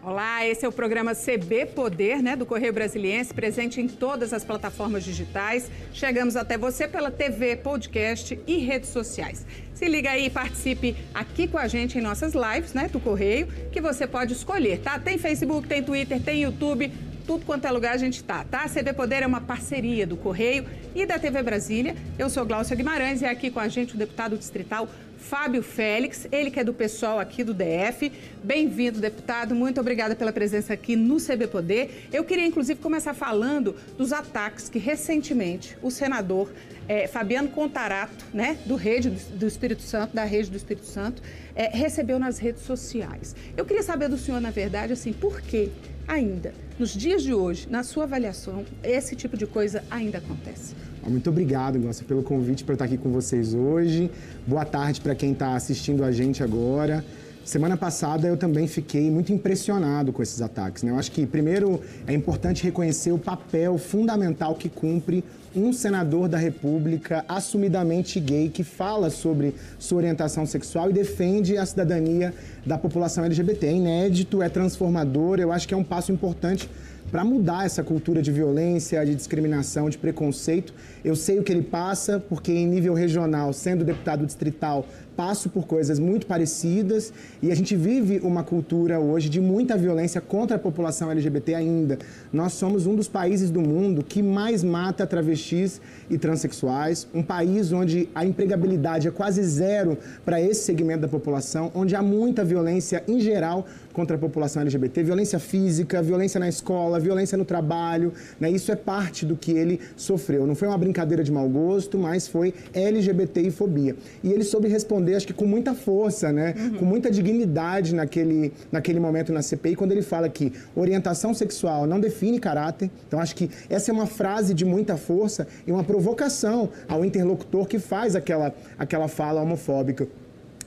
Olá, 0.00 0.46
esse 0.46 0.64
é 0.64 0.68
o 0.68 0.70
programa 0.70 1.12
CB 1.12 1.66
Poder, 1.74 2.22
né, 2.22 2.36
do 2.36 2.46
Correio 2.46 2.72
Brasiliense, 2.72 3.34
presente 3.34 3.80
em 3.80 3.88
todas 3.88 4.32
as 4.32 4.44
plataformas 4.44 5.02
digitais. 5.02 5.68
Chegamos 5.92 6.36
até 6.36 6.56
você 6.56 6.86
pela 6.86 7.10
TV, 7.10 7.56
podcast 7.56 8.38
e 8.46 8.58
redes 8.58 8.90
sociais. 8.90 9.44
Se 9.74 9.88
liga 9.88 10.12
aí 10.12 10.26
e 10.26 10.30
participe 10.30 10.96
aqui 11.12 11.48
com 11.48 11.58
a 11.58 11.66
gente 11.66 11.98
em 11.98 12.00
nossas 12.00 12.32
lives, 12.32 12.74
né, 12.74 12.88
do 12.88 13.00
Correio, 13.00 13.48
que 13.72 13.80
você 13.80 14.06
pode 14.06 14.34
escolher, 14.34 14.78
tá? 14.78 15.00
Tem 15.00 15.18
Facebook, 15.18 15.66
tem 15.66 15.82
Twitter, 15.82 16.22
tem 16.22 16.42
YouTube, 16.42 16.92
tudo 17.26 17.44
quanto 17.44 17.66
é 17.66 17.70
lugar 17.70 17.92
a 17.92 17.98
gente 17.98 18.22
tá, 18.22 18.44
tá? 18.44 18.68
CB 18.68 18.92
Poder 18.92 19.24
é 19.24 19.26
uma 19.26 19.40
parceria 19.40 20.06
do 20.06 20.16
Correio 20.16 20.64
e 20.94 21.04
da 21.04 21.18
TV 21.18 21.42
Brasília. 21.42 21.96
Eu 22.16 22.30
sou 22.30 22.46
Glaucia 22.46 22.76
Guimarães 22.76 23.20
e 23.20 23.26
aqui 23.26 23.50
com 23.50 23.58
a 23.58 23.68
gente 23.68 23.96
o 23.96 23.98
deputado 23.98 24.38
distrital 24.38 24.88
Fábio 25.18 25.62
Félix, 25.62 26.26
ele 26.30 26.50
que 26.50 26.60
é 26.60 26.64
do 26.64 26.72
pessoal 26.72 27.18
aqui 27.18 27.42
do 27.42 27.52
DF. 27.52 28.10
Bem-vindo, 28.42 29.00
deputado. 29.00 29.54
Muito 29.54 29.80
obrigada 29.80 30.14
pela 30.14 30.32
presença 30.32 30.72
aqui 30.72 30.96
no 30.96 31.16
CB 31.16 31.48
Poder. 31.48 32.08
Eu 32.12 32.24
queria, 32.24 32.46
inclusive, 32.46 32.80
começar 32.80 33.12
falando 33.12 33.74
dos 33.96 34.12
ataques 34.12 34.68
que 34.68 34.78
recentemente 34.78 35.76
o 35.82 35.90
senador 35.90 36.50
é, 36.88 37.06
Fabiano 37.06 37.48
Contarato, 37.48 38.24
né, 38.32 38.58
do 38.64 38.76
Rede 38.76 39.10
do 39.10 39.46
Espírito 39.46 39.82
Santo, 39.82 40.14
da 40.14 40.24
Rede 40.24 40.50
do 40.50 40.56
Espírito 40.56 40.86
Santo, 40.86 41.20
é, 41.54 41.68
recebeu 41.68 42.18
nas 42.18 42.38
redes 42.38 42.62
sociais. 42.62 43.34
Eu 43.56 43.66
queria 43.66 43.82
saber 43.82 44.08
do 44.08 44.16
senhor, 44.16 44.40
na 44.40 44.50
verdade, 44.50 44.92
assim, 44.92 45.12
por 45.12 45.42
que 45.42 45.70
ainda, 46.06 46.54
nos 46.78 46.94
dias 46.94 47.22
de 47.22 47.34
hoje, 47.34 47.68
na 47.68 47.82
sua 47.82 48.04
avaliação, 48.04 48.64
esse 48.82 49.14
tipo 49.14 49.36
de 49.36 49.46
coisa 49.46 49.84
ainda 49.90 50.18
acontece? 50.18 50.74
Muito 51.08 51.30
obrigado, 51.30 51.78
Glaucia, 51.78 52.04
pelo 52.06 52.22
convite 52.22 52.64
para 52.64 52.74
estar 52.74 52.84
aqui 52.84 52.98
com 52.98 53.10
vocês 53.10 53.54
hoje. 53.54 54.10
Boa 54.46 54.64
tarde 54.64 55.00
para 55.00 55.14
quem 55.14 55.32
está 55.32 55.54
assistindo 55.54 56.04
a 56.04 56.12
gente 56.12 56.42
agora. 56.42 57.04
Semana 57.44 57.78
passada 57.78 58.28
eu 58.28 58.36
também 58.36 58.66
fiquei 58.66 59.10
muito 59.10 59.32
impressionado 59.32 60.12
com 60.12 60.22
esses 60.22 60.42
ataques. 60.42 60.82
Né? 60.82 60.90
Eu 60.90 60.98
acho 60.98 61.10
que, 61.10 61.24
primeiro, 61.24 61.80
é 62.06 62.12
importante 62.12 62.62
reconhecer 62.62 63.10
o 63.10 63.18
papel 63.18 63.78
fundamental 63.78 64.54
que 64.54 64.68
cumpre 64.68 65.24
um 65.56 65.72
senador 65.72 66.28
da 66.28 66.36
República 66.36 67.24
assumidamente 67.26 68.20
gay 68.20 68.50
que 68.50 68.62
fala 68.62 69.08
sobre 69.08 69.54
sua 69.78 69.96
orientação 69.96 70.44
sexual 70.44 70.90
e 70.90 70.92
defende 70.92 71.56
a 71.56 71.64
cidadania 71.64 72.34
da 72.66 72.76
população 72.76 73.24
LGBT. 73.24 73.66
É 73.66 73.72
inédito, 73.72 74.42
é 74.42 74.50
transformador, 74.50 75.40
eu 75.40 75.50
acho 75.50 75.66
que 75.66 75.72
é 75.72 75.76
um 75.76 75.82
passo 75.84 76.12
importante 76.12 76.68
para 77.10 77.24
mudar 77.24 77.64
essa 77.64 77.82
cultura 77.82 78.20
de 78.20 78.30
violência, 78.30 79.04
de 79.04 79.14
discriminação, 79.14 79.88
de 79.88 79.96
preconceito. 79.96 80.74
Eu 81.04 81.16
sei 81.16 81.38
o 81.38 81.42
que 81.42 81.52
ele 81.52 81.62
passa, 81.62 82.20
porque 82.20 82.52
em 82.52 82.66
nível 82.66 82.94
regional, 82.94 83.52
sendo 83.52 83.84
deputado 83.84 84.26
distrital, 84.26 84.86
passo 85.18 85.50
por 85.50 85.66
coisas 85.66 85.98
muito 85.98 86.28
parecidas 86.28 87.12
e 87.42 87.50
a 87.50 87.54
gente 87.56 87.74
vive 87.74 88.20
uma 88.22 88.44
cultura 88.44 89.00
hoje 89.00 89.28
de 89.28 89.40
muita 89.40 89.76
violência 89.76 90.20
contra 90.20 90.54
a 90.54 90.60
população 90.60 91.10
LGBT 91.10 91.56
ainda. 91.56 91.98
Nós 92.32 92.52
somos 92.52 92.86
um 92.86 92.94
dos 92.94 93.08
países 93.08 93.50
do 93.50 93.60
mundo 93.60 94.04
que 94.04 94.22
mais 94.22 94.62
mata 94.62 95.04
travestis 95.08 95.80
e 96.08 96.16
transexuais, 96.16 97.08
um 97.12 97.20
país 97.20 97.72
onde 97.72 98.08
a 98.14 98.24
empregabilidade 98.24 99.08
é 99.08 99.10
quase 99.10 99.42
zero 99.42 99.98
para 100.24 100.40
esse 100.40 100.62
segmento 100.62 101.00
da 101.00 101.08
população, 101.08 101.72
onde 101.74 101.96
há 101.96 102.02
muita 102.02 102.44
violência 102.44 103.02
em 103.08 103.18
geral 103.18 103.66
contra 103.92 104.14
a 104.14 104.20
população 104.20 104.62
LGBT, 104.62 105.02
violência 105.02 105.40
física, 105.40 106.00
violência 106.00 106.38
na 106.38 106.48
escola, 106.48 107.00
violência 107.00 107.36
no 107.36 107.44
trabalho, 107.44 108.12
né? 108.38 108.48
Isso 108.48 108.70
é 108.70 108.76
parte 108.76 109.26
do 109.26 109.34
que 109.34 109.50
ele 109.50 109.80
sofreu. 109.96 110.46
Não 110.46 110.54
foi 110.54 110.68
uma 110.68 110.78
brincadeira 110.78 111.24
de 111.24 111.32
mau 111.32 111.48
gosto, 111.48 111.98
mas 111.98 112.28
foi 112.28 112.54
LGBT 112.72 113.40
e 113.40 113.50
fobia. 113.50 113.96
E 114.22 114.32
ele 114.32 114.44
soube 114.44 114.68
responder, 114.68 115.07
acho 115.14 115.26
que 115.26 115.32
com 115.32 115.46
muita 115.46 115.74
força, 115.74 116.32
né? 116.32 116.54
Uhum. 116.56 116.74
Com 116.78 116.84
muita 116.84 117.10
dignidade 117.10 117.94
naquele, 117.94 118.52
naquele 118.70 119.00
momento 119.00 119.32
na 119.32 119.42
CPI, 119.42 119.76
quando 119.76 119.92
ele 119.92 120.02
fala 120.02 120.28
que 120.28 120.52
orientação 120.74 121.34
sexual 121.34 121.86
não 121.86 122.00
define 122.00 122.38
caráter. 122.38 122.90
Então, 123.06 123.20
acho 123.20 123.34
que 123.34 123.50
essa 123.68 123.90
é 123.90 123.94
uma 123.94 124.06
frase 124.06 124.54
de 124.54 124.64
muita 124.64 124.96
força 124.96 125.46
e 125.66 125.72
uma 125.72 125.84
provocação 125.84 126.68
ao 126.88 127.04
interlocutor 127.04 127.66
que 127.66 127.78
faz 127.78 128.14
aquela, 128.14 128.54
aquela 128.78 129.08
fala 129.08 129.40
homofóbica. 129.40 130.06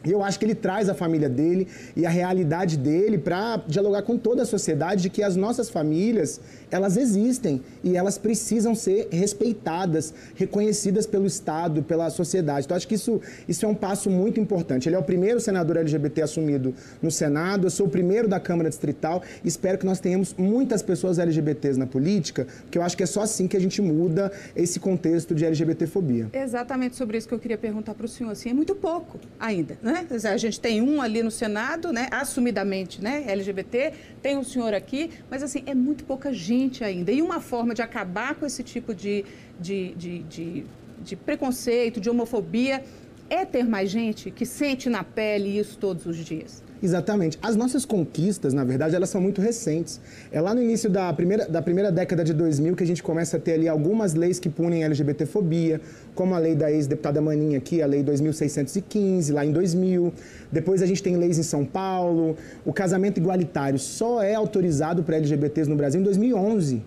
E 0.04 0.12
eu 0.12 0.24
acho 0.24 0.40
que 0.40 0.46
ele 0.46 0.56
traz 0.56 0.90
a 0.90 0.94
família 0.94 1.30
dele 1.30 1.68
e 1.96 2.06
a 2.06 2.10
realidade 2.10 2.78
dele 2.78 3.18
para 3.18 3.62
dialogar 3.68 4.02
com 4.02 4.18
toda 4.18 4.42
a 4.42 4.46
sociedade 4.46 5.04
de 5.04 5.10
que 5.10 5.22
as 5.22 5.36
nossas 5.36 5.70
famílias, 5.70 6.40
elas 6.72 6.98
existem 6.98 7.62
e 7.84 7.96
elas 7.96 8.18
precisam 8.18 8.74
ser 8.74 9.08
respeitadas, 9.12 10.14
reconhecidas 10.36 11.06
pelo 11.06 11.26
Estado, 11.26 11.84
pela 11.84 12.10
sociedade. 12.10 12.66
Então, 12.66 12.76
acho 12.76 12.88
que 12.88 12.96
isso, 12.96 13.22
isso 13.48 13.66
é 13.66 13.70
um 13.70 13.76
passo 13.76 14.10
muito 14.10 14.40
importante. 14.40 14.90
Ele 14.90 14.96
é 14.96 15.00
o 15.00 15.04
primeiro 15.04 15.40
senador 15.40 15.78
LGBT 15.78 16.24
assumido 16.24 16.74
no 17.02 17.12
Senado, 17.12 17.68
eu 17.68 17.72
sou 17.72 17.86
o 17.86 17.90
primeiro 17.90 18.28
da 18.28 18.40
Câmara 18.40 18.70
Distrital. 18.70 19.22
Espero 19.44 19.78
que 19.78 19.86
nós 19.86 20.00
tenhamos 20.00 20.34
muitas 20.38 20.82
pessoas 20.82 21.20
LGBTs 21.20 21.78
na 21.78 21.86
política, 21.86 22.48
porque 22.64 22.78
eu 22.78 22.82
acho 22.82 22.98
que 22.98 23.04
é 23.04 23.06
só 23.08 23.22
assim 23.22 23.48
que 23.48 23.58
a 23.58 23.60
gente 23.60 23.82
muda 23.82 24.32
esse 24.56 24.80
contexto 24.80 25.36
de 25.36 25.46
LGBTfobia. 25.46 26.30
Exatamente 26.34 26.96
sobre 26.96 27.18
isso 27.18 27.28
que 27.28 27.34
eu 27.34 27.40
queria 27.40 27.58
perguntar 27.58 27.94
para 27.94 28.06
o 28.06 28.10
senhor. 28.10 28.32
Assim, 28.32 28.50
é 28.50 28.54
muito 28.54 28.74
pouco 28.74 29.20
ainda, 29.40 29.78
né? 29.82 29.91
Né? 29.92 30.08
A 30.32 30.38
gente 30.38 30.60
tem 30.60 30.82
um 30.82 31.02
ali 31.02 31.22
no 31.22 31.32
Senado, 31.32 31.92
né? 31.92 32.08
Assumidamente, 32.12 33.02
né? 33.02 33.24
LGBT, 33.28 33.94
tem 34.22 34.38
um 34.38 34.44
senhor 34.44 34.74
aqui, 34.74 35.12
mas 35.30 35.44
assim, 35.44 35.64
é 35.66 35.74
muito 35.74 36.04
pouca 36.04 36.34
gente 36.34 36.84
ainda. 36.84 37.12
E 37.12 37.22
uma 37.22 37.40
forma 37.40 37.74
de 37.74 37.82
acabar 37.82 38.36
com 38.36 38.46
esse 38.46 38.64
tipo 38.64 38.94
de, 38.94 39.26
de, 39.60 39.94
de, 39.96 40.20
de, 40.24 40.66
de 41.00 41.16
preconceito, 41.16 42.00
de 42.00 42.10
homofobia, 42.10 42.84
é 43.30 43.46
ter 43.46 43.66
mais 43.66 43.90
gente 43.90 44.30
que 44.30 44.46
sente 44.46 44.90
na 44.90 45.04
pele 45.04 45.58
isso 45.58 45.78
todos 45.78 46.06
os 46.06 46.18
dias. 46.18 46.64
Exatamente. 46.84 47.38
As 47.42 47.56
nossas 47.56 47.86
conquistas, 47.86 48.54
na 48.54 48.64
verdade, 48.64 48.96
elas 48.96 49.10
são 49.10 49.22
muito 49.22 49.40
recentes. 49.40 50.02
É 50.32 50.42
lá 50.42 50.54
no 50.54 50.62
início 50.62 50.90
da 50.90 51.14
primeira, 51.14 51.48
da 51.48 51.62
primeira 51.62 51.92
década 51.92 52.24
de 52.24 52.34
2000 52.34 52.76
que 52.76 52.84
a 52.84 52.88
gente 52.88 53.04
começa 53.04 53.38
a 53.38 53.40
ter 53.40 53.54
ali 53.54 53.68
algumas 53.68 54.16
leis 54.16 54.40
que 54.40 54.50
punem 54.50 54.84
LGBTfobia, 54.84 55.80
como 56.16 56.34
a 56.34 56.40
lei 56.40 56.56
da 56.56 56.72
ex-deputada 56.72 57.22
Maninha 57.22 57.60
aqui, 57.60 57.84
a 57.84 57.86
lei 57.86 58.02
2615, 58.02 59.32
lá 59.32 59.46
em 59.46 59.52
2000. 59.52 60.12
Depois 60.52 60.82
a 60.82 60.88
gente 60.88 61.04
tem 61.04 61.16
leis 61.16 61.38
em 61.38 61.44
São 61.44 61.64
Paulo. 61.64 62.36
O 62.66 62.74
casamento 62.74 63.20
igualitário 63.20 63.78
só 63.78 64.24
é 64.24 64.34
autorizado 64.34 65.04
para 65.04 65.18
LGBTs 65.18 65.70
no 65.70 65.76
Brasil 65.76 66.02
em 66.02 66.04
2011 66.04 66.82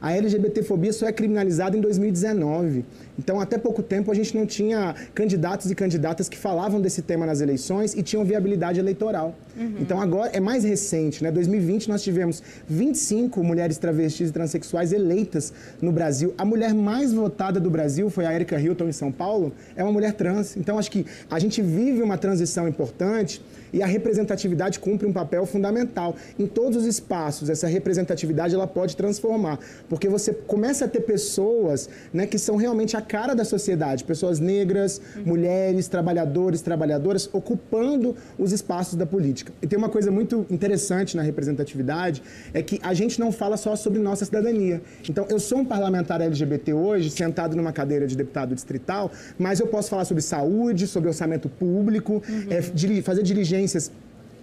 a 0.00 0.16
LGBTfobia 0.16 0.92
só 0.92 1.06
é 1.06 1.12
criminalizada 1.12 1.76
em 1.76 1.80
2019. 1.80 2.86
Então, 3.20 3.38
até 3.38 3.58
pouco 3.58 3.82
tempo, 3.82 4.10
a 4.10 4.14
gente 4.14 4.34
não 4.34 4.46
tinha 4.46 4.94
candidatos 5.14 5.70
e 5.70 5.74
candidatas 5.74 6.26
que 6.26 6.38
falavam 6.38 6.80
desse 6.80 7.02
tema 7.02 7.26
nas 7.26 7.42
eleições 7.42 7.94
e 7.94 8.02
tinham 8.02 8.24
viabilidade 8.24 8.80
eleitoral. 8.80 9.34
Uhum. 9.54 9.76
Então, 9.78 10.00
agora 10.00 10.30
é 10.32 10.40
mais 10.40 10.64
recente, 10.64 11.22
né? 11.22 11.30
2020 11.30 11.90
nós 11.90 12.02
tivemos 12.02 12.42
25 12.66 13.44
mulheres 13.44 13.76
travestis 13.76 14.30
e 14.30 14.32
transexuais 14.32 14.90
eleitas 14.90 15.52
no 15.82 15.92
Brasil. 15.92 16.32
A 16.38 16.46
mulher 16.46 16.72
mais 16.72 17.12
votada 17.12 17.60
do 17.60 17.68
Brasil 17.68 18.08
foi 18.08 18.24
a 18.24 18.34
Erika 18.34 18.58
Hilton 18.58 18.88
em 18.88 18.92
São 18.92 19.12
Paulo, 19.12 19.52
é 19.76 19.82
uma 19.84 19.92
mulher 19.92 20.14
trans. 20.14 20.56
Então, 20.56 20.78
acho 20.78 20.90
que 20.90 21.04
a 21.30 21.38
gente 21.38 21.60
vive 21.60 22.02
uma 22.02 22.16
transição 22.16 22.66
importante 22.66 23.42
e 23.72 23.82
a 23.82 23.86
representatividade 23.86 24.78
cumpre 24.78 25.06
um 25.06 25.12
papel 25.12 25.44
fundamental. 25.44 26.16
Em 26.38 26.46
todos 26.46 26.78
os 26.78 26.86
espaços, 26.86 27.50
essa 27.50 27.66
representatividade 27.66 28.54
ela 28.54 28.66
pode 28.66 28.96
transformar, 28.96 29.58
porque 29.88 30.08
você 30.08 30.32
começa 30.32 30.86
a 30.86 30.88
ter 30.88 31.00
pessoas 31.00 31.88
né, 32.12 32.26
que 32.26 32.38
são 32.38 32.56
realmente 32.56 32.96
a 32.96 33.00
cara 33.14 33.34
da 33.34 33.44
sociedade, 33.44 34.04
pessoas 34.04 34.38
negras, 34.38 35.00
uhum. 35.16 35.24
mulheres, 35.26 35.88
trabalhadores, 35.88 36.60
trabalhadoras, 36.62 37.28
ocupando 37.32 38.16
os 38.38 38.52
espaços 38.52 38.94
da 38.94 39.04
política. 39.04 39.52
E 39.60 39.66
tem 39.66 39.78
uma 39.78 39.88
coisa 39.88 40.10
muito 40.10 40.46
interessante 40.48 41.16
na 41.16 41.22
representatividade, 41.22 42.22
é 42.54 42.62
que 42.62 42.80
a 42.82 42.94
gente 42.94 43.18
não 43.18 43.30
fala 43.32 43.56
só 43.56 43.74
sobre 43.76 43.98
nossa 43.98 44.24
cidadania. 44.24 44.80
Então, 45.08 45.26
eu 45.28 45.38
sou 45.40 45.58
um 45.58 45.64
parlamentar 45.64 46.20
LGBT 46.20 46.72
hoje, 46.72 47.10
sentado 47.10 47.56
numa 47.56 47.72
cadeira 47.72 48.06
de 48.06 48.16
deputado 48.16 48.54
distrital, 48.54 49.10
mas 49.38 49.60
eu 49.60 49.66
posso 49.66 49.90
falar 49.90 50.04
sobre 50.04 50.22
saúde, 50.22 50.86
sobre 50.86 51.08
orçamento 51.08 51.48
público, 51.48 52.22
uhum. 52.28 52.46
é, 52.48 52.62
fazer 53.02 53.22
diligência 53.22 53.50
diligências 53.50 53.90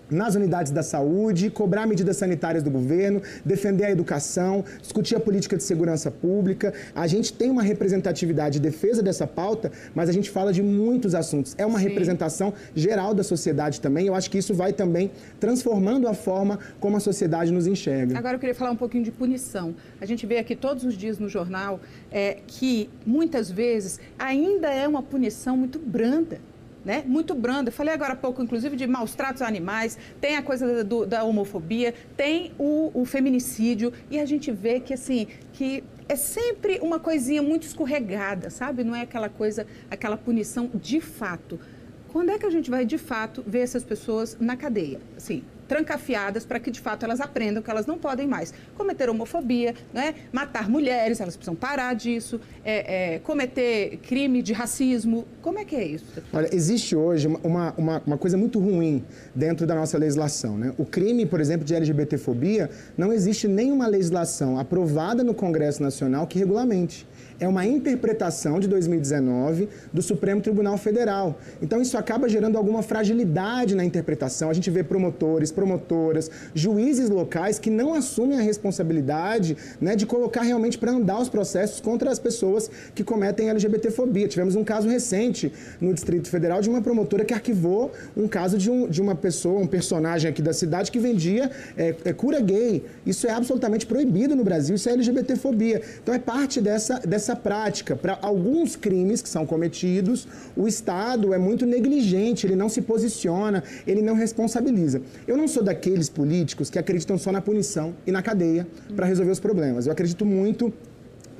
nas 0.10 0.36
unidades 0.36 0.72
da 0.72 0.84
saúde, 0.84 1.50
cobrar 1.50 1.86
medidas 1.86 2.18
sanitárias 2.18 2.64
do 2.64 2.72
governo, 2.72 3.22
defender 3.44 3.86
a 3.86 3.92
educação, 3.92 4.64
discutir 4.82 5.16
a 5.16 5.20
política 5.20 5.58
de 5.58 5.64
segurança 5.64 6.10
pública. 6.10 6.74
A 6.96 7.08
gente 7.08 7.34
tem 7.34 7.50
uma 7.50 7.64
representatividade 7.64 8.58
e 8.58 8.62
defesa 8.62 9.02
dessa 9.02 9.28
pauta, 9.28 9.72
mas 9.94 10.10
a 10.10 10.12
gente 10.12 10.30
fala 10.30 10.54
de 10.54 10.62
muitos 10.62 11.14
assuntos. 11.14 11.56
É 11.58 11.66
uma 11.66 11.80
Sim. 11.80 11.86
representação 11.86 12.54
geral 12.76 13.14
da 13.14 13.24
sociedade 13.24 13.82
também. 13.82 14.08
Eu 14.08 14.16
acho 14.16 14.30
que 14.30 14.38
isso 14.38 14.54
vai 14.54 14.74
também 14.74 15.12
transformando 15.40 16.08
a 16.08 16.14
forma 16.14 16.60
como 16.80 16.98
a 16.98 17.00
sociedade 17.00 17.52
nos 17.52 17.68
enxerga. 17.68 18.18
Agora 18.18 18.36
eu 18.36 18.40
queria 18.40 18.56
falar 18.56 18.72
um 18.72 18.76
pouquinho 18.76 19.04
de 19.04 19.12
punição. 19.12 19.76
A 20.00 20.06
gente 20.06 20.26
vê 20.26 20.38
aqui 20.38 20.56
todos 20.56 20.84
os 20.84 20.96
dias 20.96 21.20
no 21.20 21.30
jornal 21.30 21.80
é, 22.12 22.38
que 22.48 22.90
muitas 23.06 23.50
vezes 23.52 24.00
ainda 24.18 24.70
é 24.70 24.88
uma 24.88 25.04
punição 25.04 25.58
muito 25.58 25.80
branda 25.80 26.40
né? 26.88 27.04
Muito 27.06 27.36
branda. 27.36 27.68
Eu 27.68 27.74
falei 27.74 27.94
agora 27.94 28.14
há 28.14 28.16
pouco, 28.16 28.42
inclusive, 28.42 28.78
de 28.78 28.88
maus 28.88 29.14
tratos 29.14 29.42
a 29.42 29.48
animais, 29.48 29.98
tem 30.22 30.38
a 30.38 30.42
coisa 30.42 30.86
do, 30.86 31.06
da 31.06 31.22
homofobia, 31.26 31.94
tem 32.16 32.54
o, 32.58 32.90
o 32.94 33.04
feminicídio, 33.04 33.92
e 34.10 34.18
a 34.18 34.26
gente 34.26 34.50
vê 34.54 34.80
que, 34.80 34.94
assim, 34.94 35.28
que 35.52 35.84
é 36.08 36.16
sempre 36.16 36.80
uma 36.82 36.98
coisinha 36.98 37.44
muito 37.44 37.64
escorregada, 37.64 38.50
sabe? 38.50 38.86
Não 38.86 38.96
é 38.96 39.02
aquela 39.02 39.28
coisa, 39.28 39.68
aquela 39.92 40.16
punição 40.16 40.72
de 40.74 41.02
fato. 41.02 41.60
Quando 42.08 42.32
é 42.32 42.40
que 42.40 42.46
a 42.46 42.50
gente 42.50 42.70
vai, 42.70 42.86
de 42.86 42.98
fato, 42.98 43.44
ver 43.46 43.60
essas 43.60 43.84
pessoas 43.84 44.38
na 44.40 44.56
cadeia? 44.56 45.02
Assim, 45.18 45.44
trancafiadas 45.68 46.46
para 46.46 46.60
que 46.60 46.72
de 46.72 46.80
fato 46.80 47.04
elas 47.04 47.20
aprendam 47.20 47.62
que 47.62 47.70
elas 47.70 47.86
não 47.86 47.98
podem 47.98 48.28
mais 48.28 48.54
cometer 48.76 49.10
homofobia, 49.10 49.76
né? 49.94 50.16
matar 50.32 50.70
mulheres, 50.70 51.20
elas 51.20 51.36
precisam 51.36 51.56
parar 51.56 51.94
disso, 51.94 52.40
é, 52.64 53.16
é, 53.16 53.20
cometer 53.20 53.98
crime 53.98 54.42
de 54.42 54.54
racismo. 54.54 55.26
Como 55.42 55.60
é 55.60 55.66
que 55.66 55.76
é 55.76 55.86
isso? 55.86 56.06
Olha, 56.32 56.50
existe 56.54 56.96
hoje 56.96 57.28
uma, 57.28 57.74
uma, 57.78 58.02
uma 58.06 58.18
coisa 58.18 58.38
muito 58.38 58.60
ruim 58.60 59.04
dentro 59.36 59.68
da 59.68 59.76
nossa 59.76 59.98
legislação. 59.98 60.58
Né? 60.58 60.74
O 60.78 60.86
crime, 60.86 61.26
por 61.26 61.42
exemplo, 61.42 61.66
de 61.66 61.76
LGBTfobia, 61.76 62.70
não 62.98 63.12
existe 63.12 63.48
nenhuma 63.48 63.88
legislação 63.88 64.60
aprovada 64.60 65.24
no 65.24 65.34
Congresso 65.34 65.82
Nacional 65.84 66.28
que 66.28 66.40
regulamente 66.40 67.08
é 67.40 67.48
uma 67.48 67.66
interpretação 67.66 68.60
de 68.60 68.68
2019 68.68 69.70
do 69.94 70.02
Supremo 70.02 70.42
Tribunal 70.42 70.78
Federal. 70.78 71.40
Então, 71.62 71.82
isso 71.82 71.98
acaba 71.98 72.28
gerando 72.28 72.58
alguma 72.58 72.82
fragilidade 72.82 73.76
na 73.76 73.84
interpretação. 73.84 74.50
A 74.50 74.54
gente 74.54 74.70
vê 74.70 74.84
promotores, 74.84 75.52
promotoras, 75.52 76.30
juízes 76.54 77.10
locais 77.10 77.60
que 77.60 77.70
não 77.70 77.94
assumem 77.94 78.38
a 78.38 78.42
responsabilidade 78.42 79.58
né, 79.80 79.96
de 79.96 80.06
colocar 80.06 80.42
realmente 80.42 80.78
para 80.78 80.92
andar 80.92 81.20
os 81.20 81.30
processos 81.30 81.80
contra 81.80 82.12
as 82.12 82.20
pessoas 82.20 82.70
que 82.96 83.04
cometem 83.04 83.50
LGBTfobia. 83.50 84.28
Tivemos 84.28 84.56
um 84.56 84.64
caso 84.64 84.88
recente 84.88 85.52
no 85.80 85.94
Distrito 85.94 86.30
Federal 86.30 86.62
de 86.62 86.70
uma 86.70 86.82
promotora 86.82 87.24
que 87.24 87.34
arquivou 87.34 87.92
um 88.16 88.28
caso 88.28 88.58
de, 88.58 88.70
um, 88.70 88.88
de 88.88 89.02
uma 89.02 89.16
pessoa, 89.16 89.60
um 89.60 89.68
personagem 89.68 90.30
aqui 90.30 90.42
da 90.42 90.54
cidade 90.54 90.92
que 90.92 91.00
vendia 91.00 91.52
é, 91.78 91.96
é, 92.04 92.14
cura 92.14 92.40
gay. 92.40 92.84
Isso 93.06 93.28
é 93.28 93.32
absolutamente 93.32 93.86
proibido 93.86 94.36
no 94.36 94.44
Brasil, 94.44 94.76
isso 94.76 94.90
é 94.90 94.94
LGBTfobia. 94.94 95.82
Então, 96.02 96.14
é 96.14 96.20
parte 96.20 96.60
dessa, 96.60 97.00
dessa 97.00 97.27
essa 97.28 97.36
prática. 97.36 97.96
Para 97.96 98.18
alguns 98.22 98.76
crimes 98.76 99.22
que 99.22 99.28
são 99.28 99.46
cometidos, 99.46 100.28
o 100.56 100.68
Estado 100.68 101.34
é 101.34 101.38
muito 101.38 101.66
negligente, 101.66 102.48
ele 102.48 102.56
não 102.56 102.70
se 102.70 102.82
posiciona, 102.82 103.64
ele 103.86 104.02
não 104.02 104.16
responsabiliza. 104.16 105.02
Eu 105.28 105.36
não 105.36 105.48
sou 105.48 105.62
daqueles 105.62 106.08
políticos 106.08 106.70
que 106.70 106.80
acreditam 106.80 107.18
só 107.18 107.32
na 107.32 107.42
punição 107.42 107.94
e 108.06 108.12
na 108.12 108.22
cadeia 108.22 108.66
para 108.96 109.06
resolver 109.06 109.32
os 109.32 109.40
problemas. 109.40 109.86
Eu 109.86 109.92
acredito 109.92 110.26
muito 110.26 110.74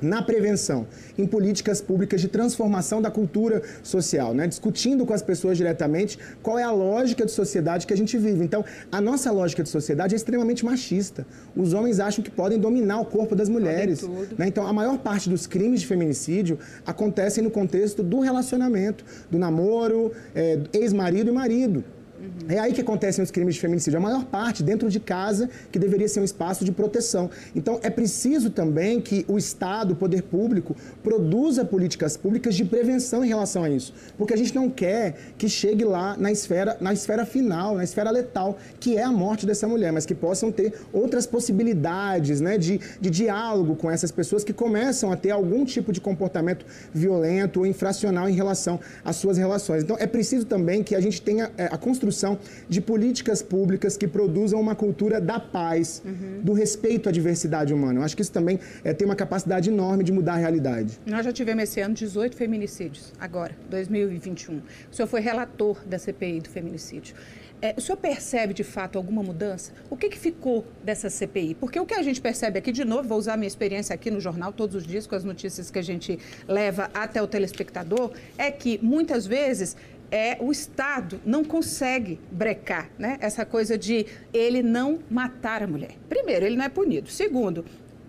na 0.00 0.22
prevenção, 0.22 0.86
em 1.16 1.26
políticas 1.26 1.80
públicas 1.80 2.20
de 2.20 2.28
transformação 2.28 3.02
da 3.02 3.10
cultura 3.10 3.62
social, 3.82 4.32
né? 4.34 4.46
discutindo 4.46 5.04
com 5.04 5.12
as 5.12 5.22
pessoas 5.22 5.56
diretamente 5.56 6.18
qual 6.42 6.58
é 6.58 6.62
a 6.62 6.70
lógica 6.70 7.24
de 7.24 7.32
sociedade 7.32 7.86
que 7.86 7.92
a 7.92 7.96
gente 7.96 8.16
vive. 8.16 8.42
Então, 8.44 8.64
a 8.90 9.00
nossa 9.00 9.30
lógica 9.30 9.62
de 9.62 9.68
sociedade 9.68 10.14
é 10.14 10.16
extremamente 10.16 10.64
machista. 10.64 11.26
Os 11.56 11.72
homens 11.72 12.00
acham 12.00 12.22
que 12.22 12.30
podem 12.30 12.58
dominar 12.58 13.00
o 13.00 13.04
corpo 13.04 13.34
das 13.34 13.48
mulheres. 13.48 14.02
Né? 14.36 14.46
Então, 14.46 14.66
a 14.66 14.72
maior 14.72 14.98
parte 14.98 15.28
dos 15.28 15.46
crimes 15.46 15.80
de 15.80 15.86
feminicídio 15.86 16.58
acontecem 16.86 17.42
no 17.42 17.50
contexto 17.50 18.02
do 18.02 18.20
relacionamento, 18.20 19.04
do 19.30 19.38
namoro, 19.38 20.12
é, 20.34 20.58
ex-marido 20.72 21.30
e 21.30 21.32
marido. 21.32 21.84
Uhum. 22.18 22.48
É 22.48 22.58
aí 22.58 22.72
que 22.72 22.80
acontecem 22.80 23.22
os 23.22 23.30
crimes 23.30 23.54
de 23.54 23.60
feminicídio. 23.60 23.98
A 23.98 24.02
maior 24.02 24.24
parte 24.24 24.62
dentro 24.62 24.90
de 24.90 24.98
casa, 24.98 25.48
que 25.70 25.78
deveria 25.78 26.08
ser 26.08 26.20
um 26.20 26.24
espaço 26.24 26.64
de 26.64 26.72
proteção. 26.72 27.30
Então, 27.54 27.78
é 27.82 27.90
preciso 27.90 28.50
também 28.50 29.00
que 29.00 29.24
o 29.28 29.38
Estado, 29.38 29.92
o 29.92 29.96
poder 29.96 30.22
público, 30.22 30.74
produza 31.02 31.64
políticas 31.64 32.16
públicas 32.16 32.56
de 32.56 32.64
prevenção 32.64 33.24
em 33.24 33.28
relação 33.28 33.62
a 33.62 33.70
isso. 33.70 33.94
Porque 34.16 34.34
a 34.34 34.36
gente 34.36 34.54
não 34.54 34.68
quer 34.68 35.16
que 35.38 35.48
chegue 35.48 35.84
lá 35.84 36.16
na 36.16 36.32
esfera, 36.32 36.76
na 36.80 36.92
esfera 36.92 37.24
final, 37.24 37.76
na 37.76 37.84
esfera 37.84 38.10
letal, 38.10 38.58
que 38.80 38.96
é 38.96 39.04
a 39.04 39.12
morte 39.12 39.46
dessa 39.46 39.68
mulher, 39.68 39.92
mas 39.92 40.04
que 40.04 40.14
possam 40.14 40.50
ter 40.50 40.74
outras 40.92 41.26
possibilidades 41.26 42.40
né, 42.40 42.58
de, 42.58 42.80
de 43.00 43.10
diálogo 43.10 43.76
com 43.76 43.90
essas 43.90 44.10
pessoas 44.10 44.42
que 44.42 44.52
começam 44.52 45.12
a 45.12 45.16
ter 45.16 45.30
algum 45.30 45.64
tipo 45.64 45.92
de 45.92 46.00
comportamento 46.00 46.66
violento 46.92 47.60
ou 47.60 47.66
infracional 47.66 48.28
em 48.28 48.34
relação 48.34 48.80
às 49.04 49.16
suas 49.16 49.38
relações. 49.38 49.84
Então, 49.84 49.96
é 50.00 50.06
preciso 50.06 50.44
também 50.46 50.82
que 50.82 50.96
a 50.96 51.00
gente 51.00 51.22
tenha 51.22 51.52
é, 51.56 51.66
a 51.66 51.76
construção 51.76 52.07
construção 52.08 52.38
de 52.68 52.80
políticas 52.80 53.42
públicas 53.42 53.96
que 53.96 54.08
produzam 54.08 54.58
uma 54.60 54.74
cultura 54.74 55.20
da 55.20 55.38
paz, 55.38 56.02
uhum. 56.04 56.40
do 56.42 56.52
respeito 56.52 57.08
à 57.08 57.12
diversidade 57.12 57.72
humana. 57.74 58.00
Eu 58.00 58.04
acho 58.04 58.16
que 58.16 58.22
isso 58.22 58.32
também 58.32 58.58
é, 58.82 58.94
tem 58.94 59.06
uma 59.06 59.14
capacidade 59.16 59.68
enorme 59.68 60.02
de 60.02 60.12
mudar 60.12 60.34
a 60.34 60.36
realidade. 60.36 60.98
Nós 61.06 61.24
já 61.24 61.32
tivemos 61.32 61.64
esse 61.64 61.80
ano 61.80 61.94
18 61.94 62.34
feminicídios, 62.34 63.12
agora, 63.20 63.54
2021. 63.68 64.56
O 64.90 64.94
senhor 64.94 65.06
foi 65.06 65.20
relator 65.20 65.78
da 65.86 65.98
CPI 65.98 66.40
do 66.40 66.48
feminicídio. 66.48 67.14
É, 67.60 67.74
o 67.76 67.80
senhor 67.80 67.96
percebe 67.96 68.54
de 68.54 68.62
fato 68.62 68.96
alguma 68.96 69.20
mudança? 69.20 69.72
O 69.90 69.96
que, 69.96 70.08
que 70.08 70.18
ficou 70.18 70.64
dessa 70.84 71.10
CPI? 71.10 71.56
Porque 71.56 71.78
o 71.78 71.84
que 71.84 71.94
a 71.94 72.02
gente 72.02 72.20
percebe 72.20 72.56
aqui, 72.56 72.70
de 72.70 72.84
novo, 72.84 73.08
vou 73.08 73.18
usar 73.18 73.36
minha 73.36 73.48
experiência 73.48 73.92
aqui 73.92 74.12
no 74.12 74.20
jornal 74.20 74.52
todos 74.52 74.76
os 74.76 74.86
dias 74.86 75.08
com 75.08 75.16
as 75.16 75.24
notícias 75.24 75.68
que 75.68 75.78
a 75.78 75.82
gente 75.82 76.18
leva 76.46 76.88
até 76.94 77.20
o 77.20 77.26
telespectador, 77.26 78.12
é 78.38 78.48
que 78.52 78.78
muitas 78.80 79.26
vezes 79.26 79.76
é 80.10 80.36
o 80.40 80.50
Estado 80.50 81.20
não 81.24 81.44
consegue 81.44 82.20
brecar, 82.30 82.90
né? 82.98 83.18
Essa 83.20 83.44
coisa 83.44 83.76
de 83.76 84.06
ele 84.32 84.62
não 84.62 84.98
matar 85.10 85.62
a 85.62 85.66
mulher. 85.66 85.96
Primeiro, 86.08 86.46
ele 86.46 86.56
não 86.56 86.64
é 86.64 86.68
punido. 86.68 87.10
Segundo, 87.10 87.64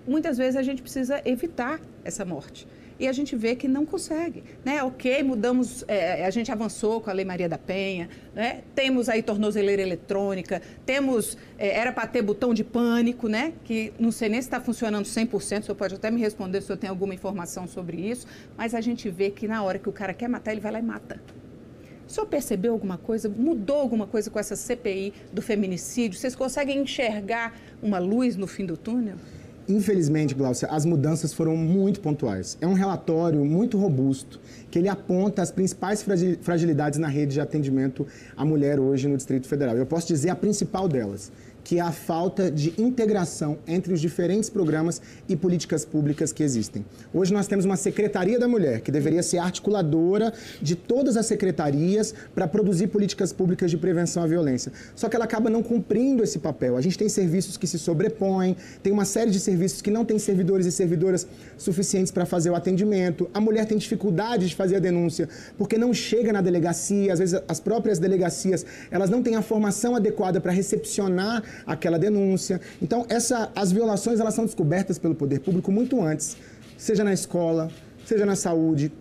muitas 0.08 0.38
vezes 0.38 0.56
a 0.56 0.64
gente 0.64 0.82
precisa 0.82 1.22
evitar 1.26 1.80
essa 2.04 2.26
morte. 2.26 2.68
E 3.00 3.08
a 3.08 3.14
gente 3.14 3.34
vê 3.34 3.56
que 3.56 3.68
não 3.68 3.86
consegue. 3.86 4.44
Né? 4.66 4.84
Ok, 4.84 5.24
mudamos, 5.24 5.86
é, 5.88 6.26
a 6.26 6.30
gente 6.30 6.52
avançou 6.52 7.00
com 7.00 7.10
a 7.10 7.14
Lei 7.14 7.24
Maria 7.24 7.48
da 7.48 7.58
Penha, 7.58 8.10
né? 8.36 8.62
temos 8.76 9.08
aí 9.08 9.24
tornozeleira 9.24 9.82
eletrônica, 9.82 10.62
temos, 10.86 11.38
é, 11.58 11.78
era 11.78 11.94
para 11.94 12.06
ter 12.08 12.22
botão 12.22 12.54
de 12.54 12.64
pânico, 12.64 13.30
né? 13.30 13.54
que 13.64 13.94
não 13.98 14.12
sei 14.12 14.28
nem 14.28 14.42
se 14.42 14.48
está 14.48 14.60
funcionando 14.60 15.06
100%, 15.06 15.34
o 15.34 15.40
senhor 15.40 15.76
pode 15.76 15.96
até 15.96 16.12
me 16.12 16.20
responder 16.20 16.60
se 16.60 16.70
eu 16.70 16.76
tenho 16.76 16.92
alguma 16.92 17.14
informação 17.14 17.66
sobre 17.68 17.98
isso, 17.98 18.28
mas 18.58 18.76
a 18.76 18.82
gente 18.82 19.10
vê 19.10 19.32
que 19.32 19.48
na 19.48 19.64
hora 19.64 19.80
que 19.80 19.88
o 19.88 19.94
cara 19.94 20.14
quer 20.14 20.28
matar, 20.28 20.52
ele 20.52 20.60
vai 20.60 20.74
lá 20.74 20.80
e 20.80 20.84
mata. 20.84 21.22
O 22.10 22.12
senhor 22.12 22.26
percebeu 22.26 22.74
alguma 22.74 22.98
coisa? 22.98 23.30
Mudou 23.30 23.76
alguma 23.76 24.08
coisa 24.08 24.32
com 24.32 24.40
essa 24.40 24.56
CPI 24.56 25.14
do 25.32 25.44
feminicídio? 25.44 26.18
Vocês 26.18 26.36
conseguem 26.36 26.80
enxergar 26.80 27.56
uma 27.84 28.00
luz 28.00 28.36
no 28.36 28.48
fim 28.48 28.66
do 28.66 28.76
túnel? 28.76 29.14
Infelizmente, 29.68 30.34
Glaucia, 30.34 30.68
as 30.70 30.86
mudanças 30.86 31.32
foram 31.32 31.56
muito 31.56 32.00
pontuais. 32.00 32.58
É 32.60 32.66
um 32.66 32.74
relatório 32.74 33.46
muito 33.46 33.78
robusto, 33.78 34.40
que 34.72 34.80
ele 34.80 34.90
aponta 34.90 35.44
as 35.44 35.52
principais 35.52 36.04
fragilidades 36.42 36.98
na 36.98 37.08
rede 37.08 37.34
de 37.34 37.42
atendimento 37.42 38.08
à 38.36 38.44
mulher 38.44 38.80
hoje 38.80 39.08
no 39.08 39.16
Distrito 39.16 39.48
Federal. 39.48 39.78
Eu 39.78 39.86
posso 39.86 40.08
dizer 40.08 40.32
a 40.32 40.36
principal 40.36 40.88
delas 40.88 41.32
que 41.64 41.78
é 41.78 41.82
a 41.82 41.92
falta 41.92 42.50
de 42.50 42.74
integração 42.78 43.58
entre 43.68 43.94
os 43.94 44.02
diferentes 44.02 44.50
programas 44.50 45.02
e 45.28 45.36
políticas 45.36 45.86
públicas 45.86 46.32
que 46.32 46.44
existem. 46.44 46.86
Hoje 47.14 47.34
nós 47.34 47.48
temos 47.48 47.66
uma 47.66 47.76
Secretaria 47.76 48.40
da 48.40 48.48
Mulher, 48.48 48.82
que 48.82 48.92
deveria 48.92 49.24
ser 49.24 49.38
articuladora 49.38 50.34
de 50.62 50.76
todas 50.76 51.18
as 51.18 51.26
secretarias 51.26 52.14
para 52.34 52.48
produzir 52.48 52.88
políticas 52.88 53.32
públicas 53.32 53.70
de 53.70 53.78
prevenção 53.78 54.24
à 54.24 54.28
violência. 54.28 54.72
Só 54.96 55.08
que 55.08 55.16
ela 55.16 55.26
acaba 55.26 55.50
não 55.50 55.62
cumprindo 55.62 56.24
esse 56.24 56.40
papel. 56.40 56.78
A 56.78 56.82
gente 56.82 56.98
tem 56.98 57.10
serviços 57.10 57.58
que 57.58 57.68
se 57.68 57.78
sobrepõem, 57.78 58.56
tem 58.82 58.92
uma 58.92 59.06
série 59.06 59.32
de 59.32 59.40
serviços 59.40 59.82
que 59.82 59.92
não 59.92 60.06
tem 60.06 60.18
servidores 60.18 60.66
e 60.66 60.72
servidoras 60.72 61.28
suficientes 61.58 62.12
para 62.12 62.26
fazer 62.26 62.50
o 62.50 62.56
atendimento. 62.56 63.30
A 63.34 63.40
mulher 63.40 63.66
tem 63.66 63.78
dificuldade 63.78 64.48
de 64.48 64.56
fazer 64.56 64.78
a 64.78 64.80
denúncia 64.80 65.28
porque 65.58 65.78
não 65.78 65.94
chega 65.94 66.34
na 66.34 66.42
delegacia, 66.42 67.14
às 67.14 67.20
vezes 67.20 67.40
as 67.48 67.60
próprias 67.60 68.00
delegacias, 68.00 68.66
elas 68.90 69.10
não 69.10 69.22
têm 69.22 69.36
a 69.36 69.42
formação 69.42 69.96
adequada 69.96 70.40
para 70.40 70.52
recepcionar 70.52 71.44
aquela 71.66 71.98
denúncia. 71.98 72.60
Então, 72.82 73.06
essa, 73.10 73.52
as 73.56 73.72
violações 73.72 74.20
elas 74.20 74.34
são 74.34 74.46
descobertas 74.46 74.98
pelo 74.98 75.16
poder 75.16 75.40
público 75.40 75.72
muito 75.72 76.02
antes, 76.02 76.38
seja 76.78 77.04
na 77.04 77.14
escola, 77.14 77.70
seja 78.06 78.26
na 78.26 78.36
saúde, 78.36 78.92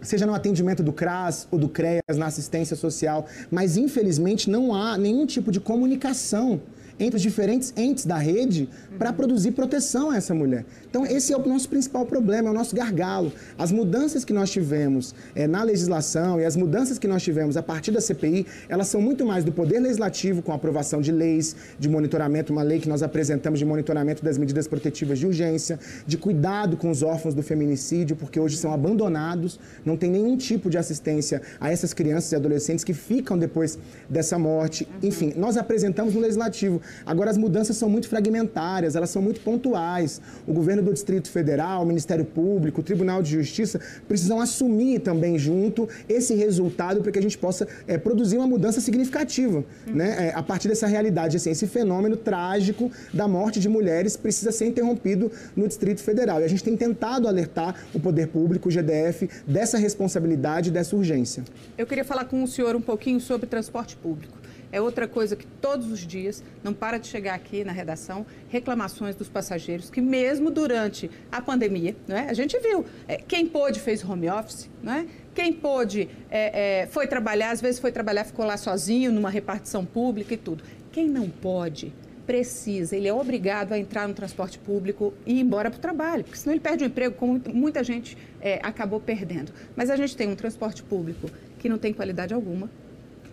seja 0.00 0.26
no 0.26 0.34
atendimento 0.34 0.82
do 0.82 0.92
CRAS 0.92 1.48
ou 1.50 1.58
do 1.58 1.68
CREAS, 1.68 2.16
na 2.16 2.26
assistência 2.26 2.76
social, 2.76 3.26
mas 3.50 3.76
infelizmente 3.76 4.50
não 4.50 4.74
há 4.74 4.96
nenhum 4.98 5.26
tipo 5.26 5.50
de 5.50 5.60
comunicação 5.60 6.60
entre 6.98 7.16
os 7.16 7.22
diferentes 7.22 7.72
entes 7.76 8.06
da 8.06 8.16
rede 8.16 8.68
para 8.98 9.12
produzir 9.12 9.52
proteção 9.52 10.10
a 10.10 10.16
essa 10.16 10.34
mulher. 10.34 10.64
Então, 10.88 11.04
esse 11.04 11.32
é 11.32 11.36
o 11.36 11.46
nosso 11.46 11.68
principal 11.68 12.06
problema, 12.06 12.48
é 12.48 12.50
o 12.50 12.54
nosso 12.54 12.74
gargalo. 12.74 13.32
As 13.58 13.72
mudanças 13.72 14.24
que 14.24 14.32
nós 14.32 14.50
tivemos 14.50 15.14
é, 15.34 15.46
na 15.46 15.62
legislação 15.62 16.40
e 16.40 16.44
as 16.44 16.56
mudanças 16.56 16.98
que 16.98 17.08
nós 17.08 17.22
tivemos 17.22 17.56
a 17.56 17.62
partir 17.62 17.90
da 17.90 18.00
CPI, 18.00 18.46
elas 18.68 18.88
são 18.88 19.00
muito 19.00 19.24
mais 19.24 19.44
do 19.44 19.52
Poder 19.52 19.80
Legislativo, 19.80 20.42
com 20.42 20.52
a 20.52 20.54
aprovação 20.54 21.00
de 21.00 21.10
leis 21.10 21.56
de 21.78 21.88
monitoramento, 21.88 22.52
uma 22.52 22.62
lei 22.62 22.78
que 22.78 22.88
nós 22.88 23.02
apresentamos 23.02 23.58
de 23.58 23.64
monitoramento 23.64 24.24
das 24.24 24.38
medidas 24.38 24.68
protetivas 24.68 25.18
de 25.18 25.26
urgência, 25.26 25.78
de 26.06 26.16
cuidado 26.16 26.76
com 26.76 26.90
os 26.90 27.02
órfãos 27.02 27.34
do 27.34 27.42
feminicídio, 27.42 28.16
porque 28.16 28.38
hoje 28.38 28.56
são 28.56 28.72
abandonados, 28.72 29.58
não 29.84 29.96
tem 29.96 30.10
nenhum 30.10 30.36
tipo 30.36 30.70
de 30.70 30.78
assistência 30.78 31.42
a 31.60 31.70
essas 31.70 31.92
crianças 31.92 32.30
e 32.32 32.36
adolescentes 32.36 32.84
que 32.84 32.94
ficam 32.94 33.36
depois 33.36 33.78
dessa 34.08 34.38
morte. 34.38 34.86
Enfim, 35.02 35.32
nós 35.36 35.56
apresentamos 35.56 36.14
no 36.14 36.20
Legislativo 36.20 36.80
Agora, 37.04 37.30
as 37.30 37.36
mudanças 37.36 37.76
são 37.76 37.88
muito 37.88 38.08
fragmentárias, 38.08 38.96
elas 38.96 39.10
são 39.10 39.22
muito 39.22 39.40
pontuais. 39.40 40.20
O 40.46 40.52
governo 40.52 40.82
do 40.82 40.92
Distrito 40.92 41.30
Federal, 41.30 41.82
o 41.82 41.86
Ministério 41.86 42.24
Público, 42.24 42.80
o 42.80 42.84
Tribunal 42.84 43.22
de 43.22 43.30
Justiça 43.30 43.80
precisam 44.08 44.40
assumir 44.40 45.00
também 45.00 45.38
junto 45.38 45.88
esse 46.08 46.34
resultado 46.34 47.00
para 47.00 47.12
que 47.12 47.18
a 47.18 47.22
gente 47.22 47.38
possa 47.38 47.66
é, 47.86 47.98
produzir 47.98 48.38
uma 48.38 48.46
mudança 48.46 48.80
significativa, 48.80 49.64
uhum. 49.86 49.94
né? 49.94 50.28
É, 50.28 50.32
a 50.34 50.42
partir 50.42 50.68
dessa 50.68 50.86
realidade, 50.86 51.36
assim, 51.36 51.50
esse 51.50 51.66
fenômeno 51.66 52.16
trágico 52.16 52.90
da 53.12 53.26
morte 53.26 53.60
de 53.60 53.68
mulheres 53.68 54.16
precisa 54.16 54.52
ser 54.52 54.66
interrompido 54.66 55.30
no 55.56 55.66
Distrito 55.66 56.00
Federal. 56.00 56.40
E 56.40 56.44
a 56.44 56.48
gente 56.48 56.62
tem 56.62 56.76
tentado 56.76 57.28
alertar 57.28 57.74
o 57.94 58.00
poder 58.00 58.28
público, 58.28 58.68
o 58.68 58.72
GDF, 58.72 59.28
dessa 59.46 59.78
responsabilidade, 59.78 60.70
dessa 60.70 60.96
urgência. 60.96 61.44
Eu 61.76 61.86
queria 61.86 62.04
falar 62.04 62.24
com 62.24 62.42
o 62.42 62.46
senhor 62.46 62.76
um 62.76 62.80
pouquinho 62.80 63.20
sobre 63.20 63.46
transporte 63.46 63.96
público. 63.96 64.43
É 64.74 64.80
outra 64.80 65.06
coisa 65.06 65.36
que 65.36 65.46
todos 65.46 65.90
os 65.90 66.00
dias 66.00 66.42
não 66.62 66.74
para 66.74 66.98
de 66.98 67.06
chegar 67.06 67.34
aqui 67.34 67.62
na 67.62 67.70
redação 67.70 68.26
reclamações 68.48 69.14
dos 69.14 69.28
passageiros 69.28 69.88
que 69.88 70.00
mesmo 70.00 70.50
durante 70.50 71.08
a 71.30 71.40
pandemia, 71.40 71.94
não 72.08 72.16
é? 72.16 72.28
a 72.28 72.34
gente 72.34 72.58
viu, 72.58 72.84
é, 73.06 73.16
quem 73.16 73.46
pôde 73.46 73.78
fez 73.78 74.04
home 74.04 74.28
office, 74.28 74.68
não 74.82 74.92
é? 74.92 75.06
quem 75.32 75.52
pôde 75.52 76.08
é, 76.28 76.82
é, 76.82 76.86
foi 76.88 77.06
trabalhar, 77.06 77.50
às 77.50 77.60
vezes 77.60 77.80
foi 77.80 77.92
trabalhar, 77.92 78.24
ficou 78.24 78.44
lá 78.44 78.56
sozinho 78.56 79.12
numa 79.12 79.30
repartição 79.30 79.84
pública 79.84 80.34
e 80.34 80.36
tudo. 80.36 80.64
Quem 80.90 81.08
não 81.08 81.28
pode, 81.28 81.92
precisa, 82.26 82.96
ele 82.96 83.06
é 83.06 83.14
obrigado 83.14 83.72
a 83.72 83.78
entrar 83.78 84.08
no 84.08 84.14
transporte 84.14 84.58
público 84.58 85.12
e 85.26 85.34
ir 85.34 85.40
embora 85.40 85.70
para 85.70 85.78
o 85.78 85.80
trabalho, 85.80 86.24
porque 86.24 86.38
senão 86.38 86.54
ele 86.54 86.60
perde 86.60 86.84
o 86.84 86.86
emprego, 86.86 87.14
como 87.14 87.40
muita 87.52 87.84
gente 87.84 88.16
é, 88.40 88.60
acabou 88.62 89.00
perdendo. 89.00 89.52
Mas 89.76 89.90
a 89.90 89.96
gente 89.96 90.16
tem 90.16 90.28
um 90.28 90.36
transporte 90.36 90.82
público 90.82 91.28
que 91.58 91.68
não 91.68 91.78
tem 91.78 91.92
qualidade 91.92 92.32
alguma, 92.32 92.70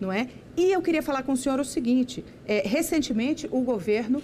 não 0.00 0.12
é? 0.12 0.28
E 0.56 0.72
eu 0.72 0.82
queria 0.82 1.02
falar 1.02 1.22
com 1.22 1.32
o 1.32 1.36
senhor 1.36 1.58
o 1.60 1.64
seguinte: 1.64 2.24
é, 2.46 2.62
recentemente 2.66 3.48
o 3.50 3.60
governo, 3.60 4.22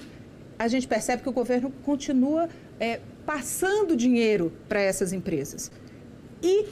a 0.59 0.69
gente 0.69 0.87
percebe 0.87 1.23
que 1.23 1.29
o 1.29 1.33
governo 1.33 1.73
continua 1.85 2.49
é, 2.79 3.01
passando 3.25 3.97
dinheiro 3.97 4.53
para 4.69 4.81
essas 4.81 5.13
empresas. 5.13 5.71
E 6.43 6.67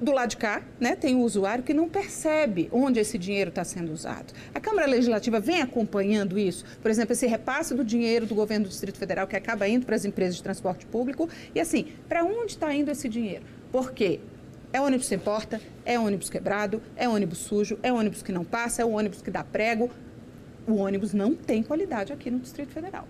do 0.00 0.12
lado 0.12 0.30
de 0.30 0.36
cá, 0.36 0.62
né, 0.78 0.94
tem 0.94 1.14
o 1.14 1.20
usuário 1.20 1.64
que 1.64 1.72
não 1.72 1.88
percebe 1.88 2.68
onde 2.72 3.00
esse 3.00 3.16
dinheiro 3.16 3.48
está 3.48 3.64
sendo 3.64 3.92
usado. 3.92 4.32
A 4.54 4.60
Câmara 4.60 4.86
Legislativa 4.86 5.40
vem 5.40 5.62
acompanhando 5.62 6.38
isso, 6.38 6.64
por 6.82 6.90
exemplo, 6.90 7.12
esse 7.12 7.26
repasse 7.26 7.74
do 7.74 7.84
dinheiro 7.84 8.26
do 8.26 8.34
governo 8.34 8.66
do 8.66 8.68
Distrito 8.68 8.98
Federal 8.98 9.26
que 9.26 9.36
acaba 9.36 9.66
indo 9.68 9.86
para 9.86 9.96
as 9.96 10.04
empresas 10.04 10.36
de 10.36 10.42
transporte 10.42 10.84
público. 10.86 11.28
E 11.54 11.60
assim, 11.60 11.86
para 12.08 12.24
onde 12.24 12.52
está 12.52 12.74
indo 12.74 12.90
esse 12.90 13.08
dinheiro? 13.08 13.44
Porque 13.72 14.20
é 14.74 14.80
ônibus 14.80 15.06
sem 15.06 15.20
porta, 15.20 15.60
é 15.86 15.96
ônibus 15.96 16.28
quebrado, 16.28 16.82
é 16.96 17.08
ônibus 17.08 17.38
sujo, 17.38 17.78
é 17.80 17.92
ônibus 17.92 18.24
que 18.24 18.32
não 18.32 18.44
passa, 18.44 18.82
é 18.82 18.84
ônibus 18.84 19.22
que 19.22 19.30
dá 19.30 19.44
prego. 19.44 19.88
O 20.66 20.74
ônibus 20.74 21.14
não 21.14 21.32
tem 21.32 21.62
qualidade 21.62 22.12
aqui 22.12 22.28
no 22.28 22.40
Distrito 22.40 22.72
Federal. 22.72 23.06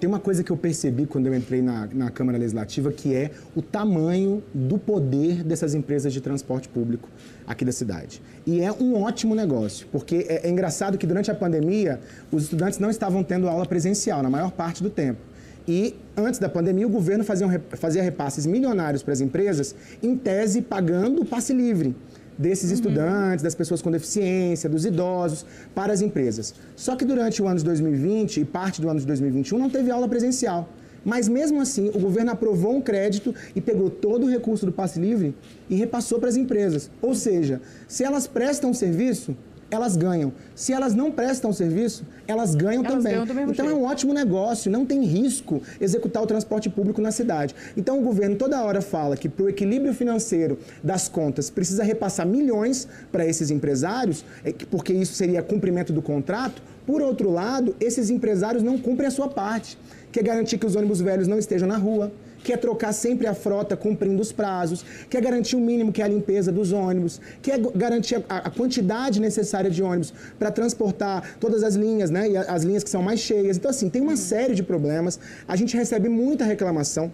Tem 0.00 0.08
uma 0.08 0.18
coisa 0.18 0.42
que 0.42 0.50
eu 0.50 0.56
percebi 0.56 1.06
quando 1.06 1.28
eu 1.28 1.34
entrei 1.34 1.62
na, 1.62 1.86
na 1.92 2.10
Câmara 2.10 2.36
Legislativa, 2.36 2.90
que 2.90 3.14
é 3.14 3.30
o 3.54 3.62
tamanho 3.62 4.42
do 4.52 4.78
poder 4.78 5.44
dessas 5.44 5.76
empresas 5.76 6.12
de 6.12 6.20
transporte 6.20 6.68
público 6.68 7.08
aqui 7.46 7.64
da 7.64 7.70
cidade. 7.70 8.20
E 8.44 8.60
é 8.60 8.72
um 8.72 9.00
ótimo 9.00 9.32
negócio, 9.32 9.86
porque 9.92 10.26
é, 10.28 10.48
é 10.48 10.50
engraçado 10.50 10.98
que 10.98 11.06
durante 11.06 11.30
a 11.30 11.36
pandemia 11.36 12.00
os 12.32 12.42
estudantes 12.42 12.80
não 12.80 12.90
estavam 12.90 13.22
tendo 13.22 13.48
aula 13.48 13.64
presencial 13.64 14.24
na 14.24 14.30
maior 14.30 14.50
parte 14.50 14.82
do 14.82 14.90
tempo. 14.90 15.20
E 15.68 15.96
antes 16.16 16.38
da 16.38 16.48
pandemia, 16.48 16.86
o 16.86 16.90
governo 16.90 17.24
fazia, 17.24 17.62
fazia 17.70 18.02
repasses 18.02 18.46
milionários 18.46 19.02
para 19.02 19.12
as 19.12 19.20
empresas, 19.20 19.74
em 20.02 20.16
tese 20.16 20.62
pagando 20.62 21.22
o 21.22 21.24
passe 21.24 21.52
livre 21.52 21.94
desses 22.38 22.70
uhum. 22.70 22.74
estudantes, 22.74 23.42
das 23.42 23.54
pessoas 23.54 23.82
com 23.82 23.90
deficiência, 23.90 24.68
dos 24.68 24.84
idosos, 24.84 25.44
para 25.74 25.92
as 25.92 26.00
empresas. 26.00 26.54
Só 26.76 26.94
que 26.94 27.04
durante 27.04 27.42
o 27.42 27.46
ano 27.46 27.58
de 27.58 27.64
2020 27.64 28.40
e 28.40 28.44
parte 28.44 28.80
do 28.80 28.88
ano 28.88 29.00
de 29.00 29.06
2021 29.06 29.58
não 29.58 29.70
teve 29.70 29.90
aula 29.90 30.08
presencial. 30.08 30.68
Mas 31.04 31.28
mesmo 31.28 31.60
assim, 31.60 31.88
o 31.90 31.98
governo 32.00 32.32
aprovou 32.32 32.74
um 32.74 32.80
crédito 32.80 33.32
e 33.54 33.60
pegou 33.60 33.88
todo 33.88 34.26
o 34.26 34.28
recurso 34.28 34.66
do 34.66 34.72
passe 34.72 34.98
livre 34.98 35.36
e 35.70 35.76
repassou 35.76 36.18
para 36.18 36.28
as 36.28 36.36
empresas. 36.36 36.90
Ou 37.00 37.14
seja, 37.14 37.60
se 37.86 38.02
elas 38.02 38.26
prestam 38.26 38.74
serviço, 38.74 39.36
elas 39.70 39.96
ganham. 39.96 40.32
Se 40.54 40.72
elas 40.72 40.94
não 40.94 41.10
prestam 41.10 41.52
serviço, 41.52 42.04
elas 42.26 42.54
ganham 42.54 42.84
elas 42.84 42.96
também. 42.96 43.12
Ganham 43.12 43.50
então 43.50 43.66
jeito. 43.66 43.70
é 43.70 43.74
um 43.74 43.84
ótimo 43.84 44.12
negócio, 44.12 44.70
não 44.70 44.86
tem 44.86 45.04
risco 45.04 45.62
executar 45.80 46.22
o 46.22 46.26
transporte 46.26 46.68
público 46.68 47.00
na 47.00 47.10
cidade. 47.10 47.54
Então 47.76 47.98
o 47.98 48.02
governo 48.02 48.36
toda 48.36 48.62
hora 48.62 48.80
fala 48.80 49.16
que 49.16 49.28
para 49.28 49.44
o 49.44 49.48
equilíbrio 49.48 49.92
financeiro 49.92 50.58
das 50.82 51.08
contas 51.08 51.50
precisa 51.50 51.82
repassar 51.82 52.26
milhões 52.26 52.86
para 53.10 53.26
esses 53.26 53.50
empresários, 53.50 54.24
é 54.44 54.52
porque 54.70 54.92
isso 54.92 55.14
seria 55.14 55.42
cumprimento 55.42 55.92
do 55.92 56.02
contrato. 56.02 56.62
Por 56.86 57.02
outro 57.02 57.30
lado, 57.30 57.74
esses 57.80 58.10
empresários 58.10 58.62
não 58.62 58.78
cumprem 58.78 59.08
a 59.08 59.10
sua 59.10 59.28
parte, 59.28 59.76
que 60.12 60.20
é 60.20 60.22
garantir 60.22 60.56
que 60.56 60.66
os 60.66 60.76
ônibus 60.76 61.00
velhos 61.00 61.26
não 61.26 61.38
estejam 61.38 61.66
na 61.66 61.76
rua, 61.76 62.12
quer 62.46 62.58
trocar 62.58 62.92
sempre 62.92 63.26
a 63.26 63.34
frota 63.34 63.76
cumprindo 63.76 64.22
os 64.22 64.30
prazos, 64.30 64.84
quer 65.10 65.20
garantir 65.20 65.56
o 65.56 65.60
mínimo 65.60 65.92
que 65.92 66.00
é 66.00 66.04
a 66.04 66.08
limpeza 66.08 66.52
dos 66.52 66.70
ônibus, 66.70 67.20
quer 67.42 67.58
garantir 67.74 68.24
a, 68.28 68.36
a 68.36 68.50
quantidade 68.50 69.20
necessária 69.20 69.68
de 69.68 69.82
ônibus 69.82 70.14
para 70.38 70.52
transportar 70.52 71.36
todas 71.40 71.64
as 71.64 71.74
linhas, 71.74 72.08
né? 72.08 72.30
E 72.30 72.36
as 72.36 72.62
linhas 72.62 72.84
que 72.84 72.90
são 72.90 73.02
mais 73.02 73.18
cheias. 73.18 73.56
Então, 73.56 73.68
assim, 73.68 73.88
tem 73.88 74.00
uma 74.00 74.16
série 74.16 74.54
de 74.54 74.62
problemas. 74.62 75.18
A 75.48 75.56
gente 75.56 75.76
recebe 75.76 76.08
muita 76.08 76.44
reclamação. 76.44 77.12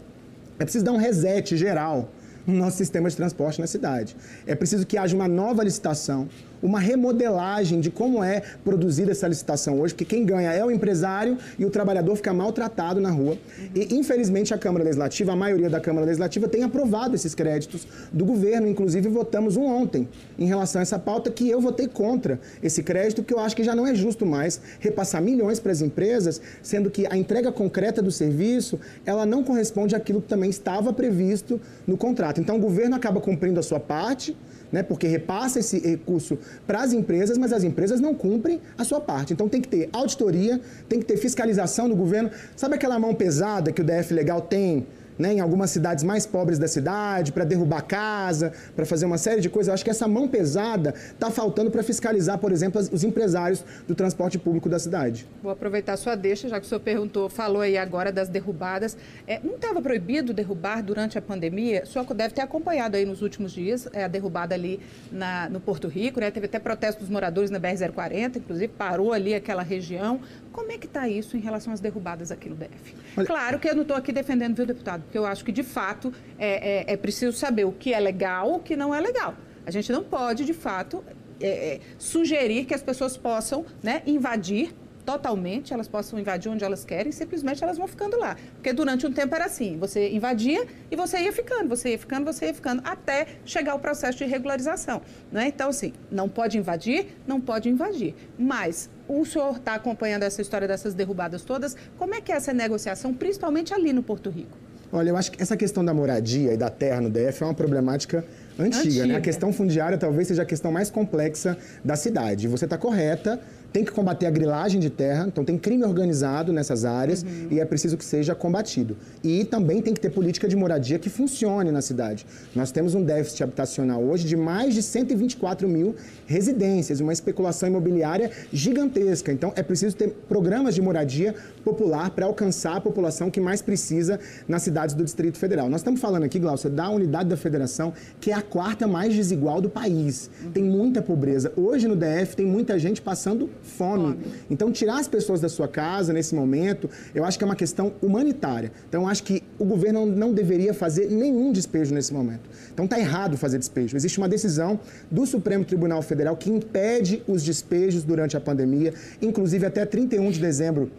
É 0.58 0.64
preciso 0.64 0.84
dar 0.84 0.92
um 0.92 0.98
reset 0.98 1.56
geral 1.56 2.10
no 2.46 2.54
nosso 2.54 2.76
sistema 2.76 3.08
de 3.08 3.16
transporte 3.16 3.60
na 3.60 3.66
cidade. 3.66 4.16
É 4.46 4.54
preciso 4.54 4.86
que 4.86 4.96
haja 4.98 5.14
uma 5.14 5.28
nova 5.28 5.62
licitação, 5.62 6.28
uma 6.62 6.78
remodelagem 6.78 7.80
de 7.80 7.90
como 7.90 8.22
é 8.22 8.40
produzida 8.64 9.10
essa 9.10 9.26
licitação 9.26 9.80
hoje, 9.80 9.94
porque 9.94 10.04
quem 10.04 10.24
ganha 10.24 10.52
é 10.52 10.64
o 10.64 10.70
empresário 10.70 11.36
e 11.58 11.64
o 11.64 11.70
trabalhador 11.70 12.14
fica 12.14 12.32
maltratado 12.32 13.00
na 13.00 13.10
rua. 13.10 13.36
E, 13.74 13.94
infelizmente, 13.94 14.54
a 14.54 14.58
Câmara 14.58 14.84
Legislativa, 14.84 15.32
a 15.32 15.36
maioria 15.36 15.68
da 15.68 15.80
Câmara 15.80 16.06
Legislativa, 16.06 16.46
tem 16.46 16.62
aprovado 16.62 17.16
esses 17.16 17.34
créditos 17.34 17.86
do 18.12 18.24
governo. 18.24 18.68
Inclusive, 18.68 19.08
votamos 19.08 19.56
um 19.56 19.64
ontem 19.64 20.08
em 20.38 20.46
relação 20.46 20.78
a 20.78 20.82
essa 20.82 20.98
pauta 20.98 21.30
que 21.30 21.50
eu 21.50 21.60
votei 21.60 21.88
contra 21.88 22.38
esse 22.62 22.82
crédito, 22.82 23.22
porque 23.22 23.34
eu 23.34 23.40
acho 23.40 23.56
que 23.56 23.64
já 23.64 23.74
não 23.74 23.86
é 23.86 23.94
justo 23.94 24.24
mais 24.24 24.60
repassar 24.78 25.20
milhões 25.20 25.58
para 25.58 25.72
as 25.72 25.80
empresas, 25.80 26.40
sendo 26.62 26.90
que 26.90 27.06
a 27.10 27.16
entrega 27.16 27.50
concreta 27.50 28.00
do 28.00 28.12
serviço, 28.12 28.78
ela 29.04 29.26
não 29.26 29.42
corresponde 29.42 29.96
àquilo 29.96 30.22
que 30.22 30.28
também 30.28 30.50
estava 30.50 30.92
previsto 30.92 31.60
no 31.86 31.96
contrato. 31.96 32.31
Então, 32.40 32.56
o 32.56 32.60
governo 32.60 32.96
acaba 32.96 33.20
cumprindo 33.20 33.60
a 33.60 33.62
sua 33.62 33.80
parte, 33.80 34.36
né, 34.72 34.82
porque 34.82 35.06
repassa 35.06 35.60
esse 35.60 35.78
recurso 35.78 36.38
para 36.66 36.80
as 36.80 36.92
empresas, 36.94 37.36
mas 37.36 37.52
as 37.52 37.62
empresas 37.62 38.00
não 38.00 38.14
cumprem 38.14 38.60
a 38.76 38.84
sua 38.84 39.00
parte. 39.00 39.34
Então 39.34 39.46
tem 39.46 39.60
que 39.60 39.68
ter 39.68 39.90
auditoria, 39.92 40.58
tem 40.88 40.98
que 40.98 41.04
ter 41.04 41.18
fiscalização 41.18 41.88
do 41.88 41.94
governo. 41.94 42.30
Sabe 42.56 42.76
aquela 42.76 42.98
mão 42.98 43.14
pesada 43.14 43.70
que 43.70 43.82
o 43.82 43.84
DF 43.84 44.14
Legal 44.14 44.40
tem 44.40 44.86
né, 45.18 45.34
em 45.34 45.40
algumas 45.40 45.70
cidades 45.70 46.04
mais 46.04 46.26
pobres 46.26 46.58
da 46.58 46.68
cidade, 46.68 47.32
para 47.32 47.44
derrubar 47.44 47.82
casa, 47.82 48.52
para 48.74 48.84
fazer 48.86 49.06
uma 49.06 49.18
série 49.18 49.40
de 49.40 49.48
coisas. 49.48 49.68
Eu 49.68 49.74
acho 49.74 49.84
que 49.84 49.90
essa 49.90 50.08
mão 50.08 50.28
pesada 50.28 50.94
está 51.12 51.30
faltando 51.30 51.70
para 51.70 51.82
fiscalizar, 51.82 52.38
por 52.38 52.52
exemplo, 52.52 52.80
os 52.80 53.04
empresários 53.04 53.64
do 53.86 53.94
transporte 53.94 54.38
público 54.38 54.68
da 54.68 54.78
cidade. 54.78 55.26
Vou 55.42 55.52
aproveitar 55.52 55.96
sua 55.96 56.14
deixa, 56.14 56.48
já 56.48 56.58
que 56.58 56.66
o 56.66 56.68
senhor 56.68 56.80
perguntou, 56.80 57.28
falou 57.28 57.62
aí 57.62 57.76
agora 57.76 58.12
das 58.12 58.28
derrubadas. 58.28 58.96
É, 59.26 59.40
não 59.42 59.54
estava 59.54 59.80
proibido 59.80 60.32
derrubar 60.32 60.82
durante 60.82 61.18
a 61.18 61.22
pandemia? 61.22 61.82
O 61.84 61.86
senhor 61.86 62.04
deve 62.14 62.34
ter 62.34 62.42
acompanhado 62.42 62.96
aí 62.96 63.04
nos 63.04 63.22
últimos 63.22 63.52
dias 63.52 63.88
é, 63.92 64.04
a 64.04 64.08
derrubada 64.08 64.54
ali 64.54 64.80
na, 65.10 65.48
no 65.48 65.60
Porto 65.60 65.88
Rico, 65.88 66.20
né? 66.20 66.30
Teve 66.30 66.46
até 66.46 66.58
protesto 66.58 67.00
dos 67.00 67.10
moradores 67.10 67.50
na 67.50 67.60
BR-040, 67.60 68.36
inclusive 68.36 68.68
parou 68.68 69.12
ali 69.12 69.34
aquela 69.34 69.62
região. 69.62 70.20
Como 70.52 70.70
é 70.70 70.78
que 70.78 70.86
está 70.86 71.08
isso 71.08 71.36
em 71.36 71.40
relação 71.40 71.72
às 71.72 71.80
derrubadas 71.80 72.30
aqui 72.30 72.48
no 72.48 72.56
DF? 72.56 72.94
Olha... 73.16 73.26
Claro 73.26 73.58
que 73.58 73.68
eu 73.68 73.74
não 73.74 73.82
estou 73.82 73.96
aqui 73.96 74.12
defendendo, 74.12 74.54
viu, 74.54 74.66
deputado? 74.66 75.02
Porque 75.02 75.16
eu 75.16 75.24
acho 75.24 75.44
que, 75.44 75.52
de 75.52 75.62
fato, 75.62 76.12
é, 76.38 76.90
é, 76.90 76.92
é, 76.92 76.96
preciso 76.96 77.36
saber 77.36 77.64
o 77.64 77.72
que 77.72 77.92
é 77.92 77.98
legal 77.98 78.52
e 78.52 78.56
o 78.56 78.58
que 78.60 78.76
não 78.76 78.94
é 78.94 79.00
legal. 79.00 79.34
A 79.64 79.70
gente 79.70 79.90
não 79.90 80.04
pode, 80.04 80.44
de 80.44 80.52
fato, 80.52 81.02
é, 81.40 81.74
é 81.74 81.80
sugerir 81.98 82.66
que 82.66 82.74
as 82.74 82.82
pessoas 82.82 83.16
possam 83.16 83.64
né, 83.82 84.02
invadir 84.06 84.74
totalmente, 85.04 85.72
elas 85.72 85.88
possam 85.88 86.18
invadir 86.18 86.50
onde 86.50 86.64
elas 86.64 86.84
querem, 86.84 87.12
simplesmente 87.12 87.62
elas 87.62 87.78
vão 87.78 87.86
ficando 87.86 88.16
lá. 88.18 88.36
Porque 88.54 88.72
durante 88.72 89.06
um 89.06 89.12
tempo 89.12 89.34
era 89.34 89.46
assim, 89.46 89.76
você 89.78 90.10
invadia 90.10 90.66
e 90.90 90.96
você 90.96 91.18
ia 91.18 91.32
ficando, 91.32 91.68
você 91.68 91.90
ia 91.90 91.98
ficando, 91.98 92.24
você 92.24 92.46
ia 92.46 92.54
ficando, 92.54 92.82
até 92.84 93.26
chegar 93.44 93.74
o 93.74 93.78
processo 93.78 94.18
de 94.18 94.24
regularização. 94.24 95.02
Né? 95.30 95.48
Então, 95.48 95.70
assim, 95.70 95.92
não 96.10 96.28
pode 96.28 96.58
invadir, 96.58 97.16
não 97.26 97.40
pode 97.40 97.68
invadir. 97.68 98.14
Mas 98.38 98.88
o 99.08 99.24
senhor 99.24 99.56
está 99.56 99.74
acompanhando 99.74 100.22
essa 100.22 100.40
história 100.40 100.66
dessas 100.68 100.94
derrubadas 100.94 101.42
todas, 101.42 101.76
como 101.98 102.14
é 102.14 102.20
que 102.20 102.32
é 102.32 102.36
essa 102.36 102.52
negociação, 102.52 103.12
principalmente 103.12 103.74
ali 103.74 103.92
no 103.92 104.02
Porto 104.02 104.30
Rico? 104.30 104.56
Olha, 104.92 105.08
eu 105.08 105.16
acho 105.16 105.32
que 105.32 105.42
essa 105.42 105.56
questão 105.56 105.82
da 105.82 105.94
moradia 105.94 106.52
e 106.52 106.56
da 106.56 106.68
terra 106.68 107.00
no 107.00 107.08
DF 107.08 107.42
é 107.42 107.46
uma 107.46 107.54
problemática 107.54 108.22
antiga, 108.58 108.78
antiga. 108.78 109.06
Né? 109.06 109.16
A 109.16 109.20
questão 109.22 109.50
fundiária 109.50 109.96
talvez 109.96 110.28
seja 110.28 110.42
a 110.42 110.44
questão 110.44 110.70
mais 110.70 110.90
complexa 110.90 111.56
da 111.82 111.96
cidade. 111.96 112.46
Você 112.46 112.66
está 112.66 112.76
correta, 112.76 113.40
tem 113.72 113.84
que 113.84 113.90
combater 113.90 114.26
a 114.26 114.30
grilagem 114.30 114.78
de 114.80 114.90
terra, 114.90 115.24
então 115.26 115.44
tem 115.44 115.56
crime 115.56 115.84
organizado 115.84 116.52
nessas 116.52 116.84
áreas 116.84 117.22
uhum. 117.22 117.48
e 117.50 117.60
é 117.60 117.64
preciso 117.64 117.96
que 117.96 118.04
seja 118.04 118.34
combatido. 118.34 118.96
E 119.24 119.44
também 119.44 119.80
tem 119.80 119.94
que 119.94 120.00
ter 120.00 120.10
política 120.10 120.46
de 120.46 120.54
moradia 120.54 120.98
que 120.98 121.08
funcione 121.08 121.70
na 121.70 121.80
cidade. 121.80 122.26
Nós 122.54 122.70
temos 122.70 122.94
um 122.94 123.02
déficit 123.02 123.42
habitacional 123.42 124.02
hoje 124.02 124.26
de 124.26 124.36
mais 124.36 124.74
de 124.74 124.82
124 124.82 125.68
mil 125.68 125.96
residências, 126.26 127.00
uma 127.00 127.12
especulação 127.12 127.68
imobiliária 127.68 128.30
gigantesca. 128.52 129.32
Então 129.32 129.52
é 129.56 129.62
preciso 129.62 129.96
ter 129.96 130.08
programas 130.28 130.74
de 130.74 130.82
moradia 130.82 131.34
popular 131.64 132.10
para 132.10 132.26
alcançar 132.26 132.76
a 132.76 132.80
população 132.80 133.30
que 133.30 133.40
mais 133.40 133.62
precisa 133.62 134.20
nas 134.46 134.62
cidades 134.62 134.94
do 134.94 135.04
Distrito 135.04 135.38
Federal. 135.38 135.68
Nós 135.68 135.80
estamos 135.80 136.00
falando 136.00 136.24
aqui, 136.24 136.38
Glaucia, 136.38 136.68
da 136.68 136.88
unidade 136.90 137.28
da 137.28 137.36
federação, 137.36 137.92
que 138.20 138.30
é 138.30 138.34
a 138.34 138.42
quarta 138.42 138.86
mais 138.86 139.14
desigual 139.14 139.60
do 139.60 139.70
país. 139.70 140.30
Tem 140.52 140.62
muita 140.62 141.00
pobreza. 141.00 141.52
Hoje 141.56 141.88
no 141.88 141.96
DF 141.96 142.36
tem 142.36 142.46
muita 142.46 142.78
gente 142.78 143.00
passando 143.00 143.48
fome. 143.62 144.18
Então, 144.50 144.70
tirar 144.70 144.98
as 144.98 145.08
pessoas 145.08 145.40
da 145.40 145.48
sua 145.48 145.68
casa 145.68 146.12
nesse 146.12 146.34
momento, 146.34 146.88
eu 147.14 147.24
acho 147.24 147.38
que 147.38 147.44
é 147.44 147.46
uma 147.46 147.56
questão 147.56 147.92
humanitária. 148.02 148.72
Então, 148.88 149.02
eu 149.02 149.08
acho 149.08 149.22
que 149.22 149.42
o 149.58 149.64
governo 149.64 150.04
não 150.04 150.32
deveria 150.32 150.74
fazer 150.74 151.10
nenhum 151.10 151.52
despejo 151.52 151.94
nesse 151.94 152.12
momento. 152.12 152.48
Então, 152.72 152.84
está 152.84 152.98
errado 152.98 153.36
fazer 153.36 153.58
despejo. 153.58 153.96
Existe 153.96 154.18
uma 154.18 154.28
decisão 154.28 154.78
do 155.10 155.26
Supremo 155.26 155.64
Tribunal 155.64 156.02
Federal 156.02 156.36
que 156.36 156.50
impede 156.50 157.22
os 157.26 157.42
despejos 157.42 158.04
durante 158.04 158.36
a 158.36 158.40
pandemia, 158.40 158.92
inclusive 159.20 159.66
até 159.66 159.84
31 159.84 160.30
de 160.30 160.40
dezembro 160.40 160.90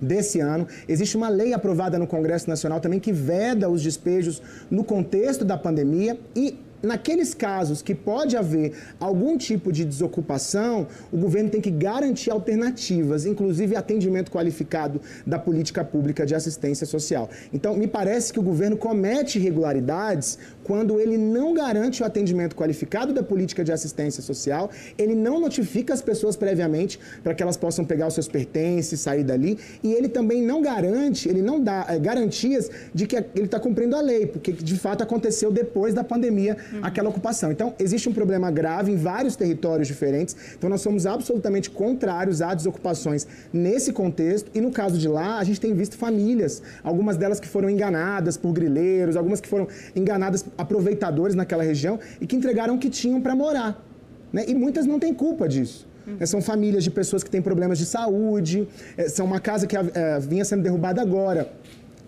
desse 0.00 0.40
ano. 0.40 0.66
Existe 0.88 1.16
uma 1.16 1.28
lei 1.28 1.54
aprovada 1.54 1.98
no 1.98 2.06
Congresso 2.06 2.50
Nacional 2.50 2.80
também 2.80 2.98
que 2.98 3.12
veda 3.12 3.70
os 3.70 3.82
despejos 3.82 4.42
no 4.70 4.82
contexto 4.82 5.44
da 5.44 5.56
pandemia 5.56 6.18
e 6.34 6.58
naqueles 6.82 7.34
casos 7.34 7.80
que 7.82 7.94
pode 7.94 8.36
haver 8.36 8.72
algum 8.98 9.36
tipo 9.38 9.72
de 9.72 9.84
desocupação, 9.84 10.86
o 11.12 11.16
governo 11.16 11.50
tem 11.50 11.60
que 11.60 11.70
garantir 11.70 12.30
alternativas, 12.30 13.24
inclusive 13.24 13.76
atendimento 13.76 14.30
qualificado 14.30 15.00
da 15.26 15.38
política 15.38 15.84
pública 15.84 16.26
de 16.26 16.34
assistência 16.34 16.86
social. 16.86 17.30
Então, 17.52 17.76
me 17.76 17.86
parece 17.86 18.32
que 18.32 18.40
o 18.40 18.42
governo 18.42 18.76
comete 18.76 19.38
irregularidades 19.38 20.38
quando 20.64 21.00
ele 21.00 21.16
não 21.16 21.54
garante 21.54 22.02
o 22.02 22.06
atendimento 22.06 22.54
qualificado 22.54 23.12
da 23.12 23.22
política 23.22 23.64
de 23.64 23.72
assistência 23.72 24.22
social, 24.22 24.70
ele 24.96 25.14
não 25.14 25.40
notifica 25.40 25.92
as 25.92 26.00
pessoas 26.02 26.36
previamente 26.36 26.98
para 27.22 27.34
que 27.34 27.42
elas 27.42 27.56
possam 27.56 27.84
pegar 27.84 28.06
os 28.06 28.14
seus 28.14 28.28
pertences, 28.28 29.00
sair 29.00 29.24
dali, 29.24 29.58
e 29.82 29.92
ele 29.92 30.08
também 30.08 30.42
não 30.42 30.62
garante, 30.62 31.28
ele 31.28 31.42
não 31.42 31.60
dá 31.60 31.86
é, 31.88 31.98
garantias 31.98 32.70
de 32.94 33.06
que 33.06 33.16
ele 33.16 33.44
está 33.44 33.58
cumprindo 33.58 33.96
a 33.96 34.00
lei, 34.00 34.26
porque 34.26 34.52
de 34.52 34.76
fato 34.76 35.02
aconteceu 35.02 35.50
depois 35.50 35.94
da 35.94 36.04
pandemia. 36.04 36.56
Aquela 36.80 37.08
ocupação. 37.10 37.50
Então, 37.52 37.74
existe 37.78 38.08
um 38.08 38.12
problema 38.12 38.50
grave 38.50 38.92
em 38.92 38.96
vários 38.96 39.36
territórios 39.36 39.88
diferentes, 39.88 40.36
então 40.56 40.70
nós 40.70 40.80
somos 40.80 41.06
absolutamente 41.06 41.70
contrários 41.70 42.40
a 42.40 42.54
desocupações 42.54 43.26
nesse 43.52 43.92
contexto, 43.92 44.50
e 44.54 44.60
no 44.60 44.70
caso 44.70 44.98
de 44.98 45.08
lá, 45.08 45.38
a 45.38 45.44
gente 45.44 45.60
tem 45.60 45.74
visto 45.74 45.96
famílias, 45.96 46.62
algumas 46.82 47.16
delas 47.16 47.38
que 47.40 47.48
foram 47.48 47.68
enganadas 47.68 48.36
por 48.36 48.52
grileiros, 48.52 49.16
algumas 49.16 49.40
que 49.40 49.48
foram 49.48 49.68
enganadas 49.94 50.44
aproveitadores 50.56 51.34
naquela 51.34 51.62
região 51.62 51.98
e 52.20 52.26
que 52.26 52.36
entregaram 52.36 52.76
o 52.76 52.78
que 52.78 52.88
tinham 52.88 53.20
para 53.20 53.34
morar. 53.34 53.84
Né? 54.32 54.44
E 54.48 54.54
muitas 54.54 54.86
não 54.86 54.98
têm 54.98 55.12
culpa 55.12 55.48
disso. 55.48 55.86
Uhum. 56.06 56.26
São 56.26 56.42
famílias 56.42 56.82
de 56.82 56.90
pessoas 56.90 57.22
que 57.22 57.30
têm 57.30 57.42
problemas 57.42 57.78
de 57.78 57.86
saúde, 57.86 58.66
é, 58.96 59.08
são 59.08 59.26
uma 59.26 59.40
casa 59.40 59.66
que 59.66 59.76
é, 59.76 60.18
vinha 60.20 60.44
sendo 60.44 60.62
derrubada 60.62 61.00
agora, 61.00 61.52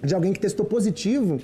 de 0.02 0.14
alguém 0.14 0.33
que 0.33 0.40
testou 0.40 0.66
positivo 0.66 1.40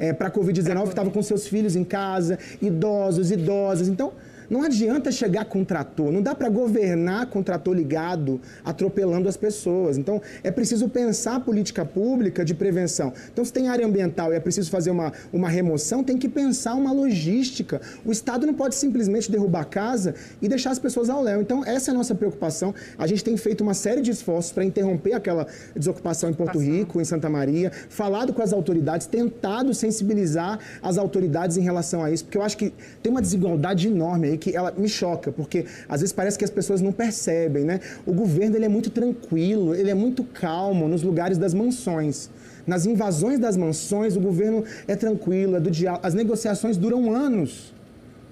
é, 0.00 0.12
para 0.12 0.28
a 0.28 0.30
Covid-19, 0.30 0.82
que 0.84 0.88
estava 0.88 1.10
com 1.10 1.22
seus 1.22 1.46
filhos 1.46 1.76
em 1.76 1.84
casa, 1.84 2.38
idosos, 2.60 3.30
idosas. 3.30 3.86
Então, 3.86 4.12
não 4.50 4.62
adianta 4.64 5.12
chegar 5.12 5.44
com 5.44 5.64
trator, 5.64 6.10
não 6.10 6.20
dá 6.20 6.34
para 6.34 6.48
governar 6.48 7.26
com 7.26 7.40
trator 7.42 7.72
ligado, 7.72 8.40
atropelando 8.64 9.28
as 9.28 9.36
pessoas. 9.36 9.96
Então, 9.96 10.20
é 10.42 10.50
preciso 10.50 10.88
pensar 10.88 11.36
a 11.36 11.40
política 11.40 11.84
pública 11.84 12.44
de 12.44 12.52
prevenção. 12.52 13.12
Então, 13.32 13.44
se 13.44 13.52
tem 13.52 13.68
área 13.68 13.86
ambiental 13.86 14.32
e 14.32 14.36
é 14.36 14.40
preciso 14.40 14.68
fazer 14.68 14.90
uma, 14.90 15.12
uma 15.32 15.48
remoção, 15.48 16.02
tem 16.02 16.18
que 16.18 16.28
pensar 16.28 16.74
uma 16.74 16.92
logística. 16.92 17.80
O 18.04 18.10
Estado 18.10 18.44
não 18.44 18.54
pode 18.54 18.74
simplesmente 18.74 19.30
derrubar 19.30 19.60
a 19.60 19.64
casa 19.64 20.16
e 20.42 20.48
deixar 20.48 20.72
as 20.72 20.78
pessoas 20.80 21.08
ao 21.08 21.22
léu. 21.22 21.40
Então, 21.40 21.64
essa 21.64 21.90
é 21.90 21.92
a 21.92 21.96
nossa 21.96 22.14
preocupação. 22.14 22.74
A 22.98 23.06
gente 23.06 23.22
tem 23.22 23.36
feito 23.36 23.60
uma 23.60 23.74
série 23.74 24.00
de 24.00 24.10
esforços 24.10 24.50
para 24.50 24.64
interromper 24.64 25.12
aquela 25.12 25.46
desocupação 25.76 26.28
em 26.28 26.34
Porto 26.34 26.58
Rico, 26.58 27.00
em 27.00 27.04
Santa 27.04 27.30
Maria, 27.30 27.70
falado 27.88 28.32
com 28.32 28.42
as 28.42 28.52
autoridades, 28.52 29.06
tentado 29.06 29.72
sensibilizar 29.72 30.58
as 30.82 30.98
autoridades 30.98 31.56
em 31.56 31.60
relação 31.60 32.02
a 32.02 32.10
isso, 32.10 32.24
porque 32.24 32.38
eu 32.38 32.42
acho 32.42 32.56
que 32.56 32.72
tem 33.02 33.12
uma 33.12 33.22
desigualdade 33.22 33.86
enorme 33.86 34.28
aí 34.28 34.39
que 34.40 34.56
ela 34.56 34.72
me 34.76 34.88
choca, 34.88 35.30
porque 35.30 35.66
às 35.88 36.00
vezes 36.00 36.12
parece 36.12 36.38
que 36.38 36.44
as 36.44 36.50
pessoas 36.50 36.80
não 36.80 36.90
percebem, 36.90 37.64
né? 37.64 37.80
O 38.04 38.12
governo 38.12 38.56
ele 38.56 38.64
é 38.64 38.68
muito 38.68 38.90
tranquilo, 38.90 39.74
ele 39.74 39.90
é 39.90 39.94
muito 39.94 40.24
calmo 40.24 40.88
nos 40.88 41.02
lugares 41.02 41.38
das 41.38 41.54
mansões. 41.54 42.30
Nas 42.66 42.86
invasões 42.86 43.38
das 43.38 43.56
mansões, 43.56 44.16
o 44.16 44.20
governo 44.20 44.64
é 44.88 44.96
tranquilo, 44.96 45.56
é 45.56 45.60
do 45.60 45.70
diálogo. 45.70 46.06
As 46.06 46.14
negociações 46.14 46.76
duram 46.76 47.12
anos 47.12 47.74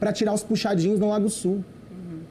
para 0.01 0.13
tirar 0.13 0.33
os 0.33 0.43
puxadinhos 0.43 0.99
no 0.99 1.09
Lago 1.09 1.29
Sul. 1.29 1.65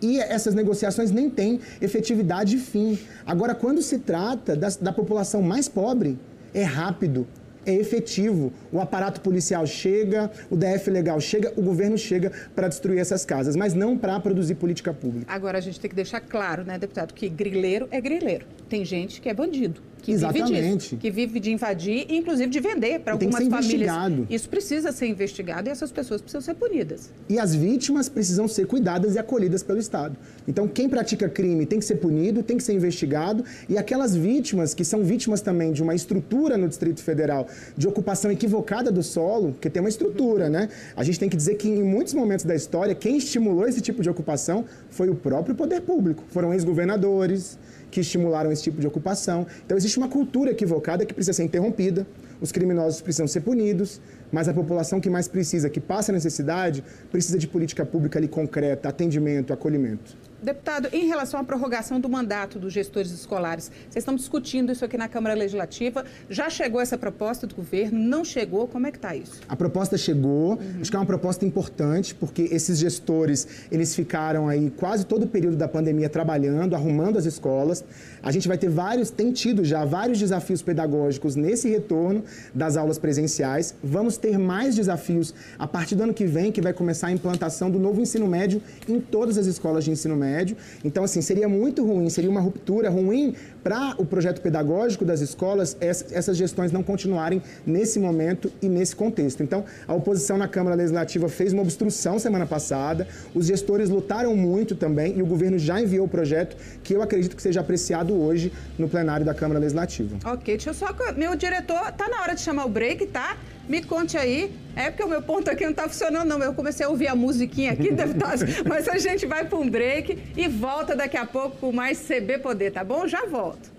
E 0.02 0.20
essas 0.20 0.54
negociações 0.54 1.12
nem 1.12 1.30
têm 1.30 1.60
efetividade 1.82 2.56
e 2.56 2.60
fim. 2.60 3.00
Agora, 3.26 3.56
quando 3.56 3.82
se 3.82 3.98
trata 3.98 4.56
da, 4.56 4.70
da 4.80 4.94
população 4.94 5.42
mais 5.42 5.68
pobre, 5.68 6.20
é 6.54 6.64
rápido, 6.64 7.28
é 7.68 7.74
efetivo. 7.74 8.52
O 8.72 8.80
aparato 8.80 9.20
policial 9.20 9.68
chega, 9.68 10.32
o 10.50 10.56
DF 10.56 10.90
legal 10.90 11.20
chega, 11.20 11.52
o 11.58 11.62
governo 11.62 11.98
chega 11.98 12.32
para 12.56 12.70
destruir 12.70 13.00
essas 13.00 13.26
casas, 13.26 13.56
mas 13.56 13.74
não 13.74 13.98
para 13.98 14.18
produzir 14.20 14.56
política 14.56 14.94
pública. 14.94 15.32
Agora 15.32 15.58
a 15.58 15.62
gente 15.62 15.80
tem 15.80 15.90
que 15.90 15.96
deixar 15.96 16.22
claro, 16.22 16.64
né, 16.64 16.80
deputado, 16.80 17.14
que 17.14 17.28
grileiro 17.28 17.88
é 17.92 18.00
grileiro. 18.00 18.46
Tem 18.70 18.86
gente 18.86 19.20
que 19.20 19.28
é 19.28 19.34
bandido 19.34 19.82
que 20.08 20.14
Exatamente. 20.14 20.54
vive 20.54 20.78
disso, 20.78 20.96
que 20.96 21.12
vive 21.12 21.38
de 21.38 21.52
invadir 21.52 22.06
e 22.08 22.16
inclusive 22.16 22.50
de 22.50 22.62
vender 22.62 23.00
para 23.02 23.12
algumas 23.12 23.46
famílias. 23.46 23.94
Isso 24.30 24.48
precisa 24.48 24.94
ser 24.94 25.08
investigado 25.08 25.68
e 25.68 25.72
essas 25.72 25.92
pessoas 25.92 26.22
precisam 26.22 26.40
ser 26.40 26.54
punidas. 26.54 27.10
E 27.28 27.38
as 27.38 27.54
vítimas 27.54 28.08
precisam 28.08 28.48
ser 28.48 28.68
cuidadas 28.68 29.16
e 29.16 29.20
acolhidas 29.20 29.64
pelo 29.64 29.80
Estado. 29.80 30.16
Então, 30.48 30.66
quem 30.66 30.88
pratica 30.88 31.28
crime 31.28 31.66
tem 31.66 31.78
que 31.78 31.84
ser 31.84 31.96
punido, 31.96 32.42
tem 32.42 32.56
que 32.56 32.64
ser 32.64 32.72
investigado 32.72 33.44
e 33.68 33.78
aquelas 33.78 34.16
vítimas 34.16 34.74
que 34.74 34.86
são 34.86 35.04
vítimas 35.04 35.42
também 35.42 35.74
de 35.74 35.84
uma 35.84 35.94
estrutura 35.94 36.56
no 36.56 36.70
Distrito 36.70 37.04
Federal 37.04 37.46
de 37.76 37.86
ocupação 37.86 38.32
equivocada 38.32 38.90
do 38.90 39.04
solo, 39.04 39.58
que 39.60 39.70
tem 39.70 39.82
uma 39.82 39.90
estrutura, 39.90 40.50
né? 40.50 40.70
A 40.96 41.04
gente 41.04 41.20
tem 41.20 41.28
que 41.28 41.36
dizer 41.36 41.56
que 41.56 41.68
em 41.68 41.84
muitos 41.84 42.14
momentos 42.14 42.46
da 42.46 42.56
história, 42.56 42.96
quem 42.96 43.18
estimulou 43.18 43.68
esse 43.68 43.82
tipo 43.82 44.02
de 44.02 44.10
ocupação 44.10 44.64
foi 44.90 45.10
o 45.10 45.16
próprio 45.16 45.54
poder 45.54 45.82
público. 45.82 46.24
Foram 46.30 46.54
ex-governadores, 46.54 47.60
que 47.90 48.02
estimularam 48.02 48.52
esse 48.52 48.64
tipo 48.64 48.80
de 48.80 48.88
ocupação. 48.88 49.46
Então, 49.66 49.78
existe 49.78 49.98
uma 49.98 50.08
cultura 50.08 50.52
equivocada 50.52 51.06
que 51.06 51.14
precisa 51.14 51.34
ser 51.34 51.44
interrompida, 51.44 52.06
os 52.42 52.52
criminosos 52.52 53.02
precisam 53.02 53.28
ser 53.28 53.42
punidos, 53.42 54.00
mas 54.32 54.48
a 54.48 54.54
população 54.54 55.00
que 55.00 55.10
mais 55.10 55.28
precisa, 55.28 55.70
que 55.70 55.80
passa 55.80 56.12
necessidade, 56.12 56.84
precisa 57.12 57.38
de 57.38 57.48
política 57.48 57.86
pública 57.86 58.20
ali 58.20 58.28
concreta, 58.28 58.90
atendimento, 58.90 59.54
acolhimento. 59.54 60.16
Deputado, 60.42 60.88
em 60.94 61.08
relação 61.08 61.40
à 61.40 61.44
prorrogação 61.44 62.00
do 62.00 62.08
mandato 62.08 62.60
dos 62.60 62.72
gestores 62.72 63.10
escolares, 63.10 63.72
vocês 63.90 64.04
estão 64.04 64.16
discutindo 64.16 64.72
isso 64.72 64.86
aqui 64.86 64.96
na 64.96 65.08
Câmara 65.08 65.34
Legislativa. 65.34 66.06
Já 66.30 66.48
chegou 66.48 66.80
essa 66.80 66.96
proposta 66.96 67.48
do 67.48 67.56
governo? 67.56 67.98
Não 67.98 68.24
chegou? 68.24 68.68
Como 68.68 68.86
é 68.86 68.92
que 68.92 68.98
está 68.98 69.16
isso? 69.16 69.42
A 69.50 69.56
proposta 69.56 69.98
chegou. 69.98 70.52
Uhum. 70.52 70.78
Acho 70.80 70.92
que 70.92 70.96
é 70.96 71.00
uma 71.00 71.08
proposta 71.08 71.44
importante, 71.44 72.14
porque 72.14 72.44
esses 72.52 72.78
gestores, 72.78 73.48
eles 73.72 73.96
ficaram 73.96 74.48
aí 74.48 74.70
quase 74.70 75.08
todo 75.08 75.24
o 75.24 75.28
período 75.28 75.58
da 75.58 75.68
pandemia 75.68 76.08
trabalhando, 76.08 76.76
arrumando 76.76 77.18
as 77.18 77.26
escolas. 77.26 77.84
A 78.22 78.32
gente 78.32 78.48
vai 78.48 78.60
ter 78.60 78.70
vários, 78.70 79.10
tem 79.10 79.32
tido 79.32 79.66
já 79.66 79.86
vários 79.86 80.20
desafios 80.20 80.62
pedagógicos 80.62 81.36
nesse 81.36 81.68
retorno 81.68 82.24
das 82.54 82.78
aulas 82.78 83.00
presenciais. 83.00 83.74
Vamos 83.84 84.18
ter 84.18 84.38
mais 84.38 84.76
desafios 84.76 85.34
a 85.58 85.66
partir 85.66 85.96
do 85.96 86.04
ano 86.04 86.14
que 86.14 86.26
vem, 86.26 86.52
que 86.52 86.62
vai 86.62 86.74
começar 86.74 87.08
a 87.08 87.12
implantação 87.12 87.72
do 87.72 87.80
novo 87.80 88.00
ensino 88.00 88.28
médio 88.28 88.62
em 88.88 89.00
todas 89.00 89.36
as 89.40 89.48
escolas 89.48 89.84
de 89.84 89.90
ensino 89.90 90.16
médio 90.16 90.27
médio. 90.28 90.58
Então, 90.84 91.04
assim, 91.04 91.22
seria 91.22 91.48
muito 91.48 91.86
ruim, 91.86 92.10
seria 92.10 92.30
uma 92.30 92.42
ruptura 92.42 92.90
ruim 92.90 93.34
para 93.64 93.96
o 93.98 94.06
projeto 94.06 94.42
pedagógico 94.42 95.06
das 95.06 95.22
escolas 95.22 95.76
essas 95.80 96.38
gestões 96.38 96.72
não 96.72 96.84
continuarem 96.84 97.42
nesse 97.66 98.00
momento 98.00 98.52
e 98.62 98.68
nesse 98.70 98.96
contexto. 98.96 99.42
Então, 99.44 99.64
a 99.88 99.94
oposição 99.94 100.38
na 100.38 100.48
Câmara 100.48 100.76
Legislativa 100.76 101.28
fez 101.30 101.54
uma 101.54 101.62
obstrução 101.62 102.20
semana 102.20 102.46
passada, 102.46 103.08
os 103.34 103.48
gestores 103.48 103.90
lutaram 103.90 104.36
muito 104.36 104.76
também 104.76 105.18
e 105.18 105.22
o 105.22 105.26
governo 105.26 105.58
já 105.58 105.82
enviou 105.82 106.06
o 106.06 106.10
projeto 106.10 106.58
que 106.84 106.94
eu 106.94 107.02
acredito 107.02 107.36
que 107.36 107.42
seja 107.42 107.60
apreciado 107.62 108.14
hoje 108.14 108.52
no 108.78 108.88
plenário 108.88 109.26
da 109.26 109.34
Câmara 109.34 109.60
Legislativa. 109.60 110.18
Ok, 110.26 110.56
deixa 110.56 110.70
eu 110.70 110.74
só. 110.74 110.88
Meu 111.16 111.36
diretor, 111.36 111.92
tá 111.94 112.08
na 112.10 112.22
hora 112.22 112.34
de 112.34 112.42
chamar 112.42 112.66
o 112.66 112.70
break, 112.70 113.08
tá? 113.08 113.38
Me 113.68 113.84
conte 113.84 114.18
aí. 114.18 114.54
É 114.76 114.90
porque 114.90 115.04
o 115.04 115.08
meu 115.08 115.22
ponto 115.22 115.50
aqui 115.50 115.64
não 115.64 115.72
está 115.72 115.88
funcionando, 115.88 116.28
não. 116.28 116.42
Eu 116.42 116.54
comecei 116.54 116.86
a 116.86 116.90
ouvir 116.90 117.08
a 117.08 117.16
musiquinha 117.16 117.72
aqui, 117.72 117.92
deputado. 117.92 118.46
Mas 118.68 118.88
a 118.88 118.98
gente 118.98 119.26
vai 119.26 119.46
para 119.46 119.58
um 119.58 119.70
break 119.70 120.18
e 120.36 120.48
volta 120.48 120.96
daqui 120.96 121.18
a 121.18 121.26
pouco 121.26 121.58
com 121.58 121.72
mais 121.72 122.00
CB 122.00 122.40
Poder, 122.40 122.72
tá 122.72 122.84
bom? 122.84 123.08
Já 123.08 123.26
volto. 123.26 123.77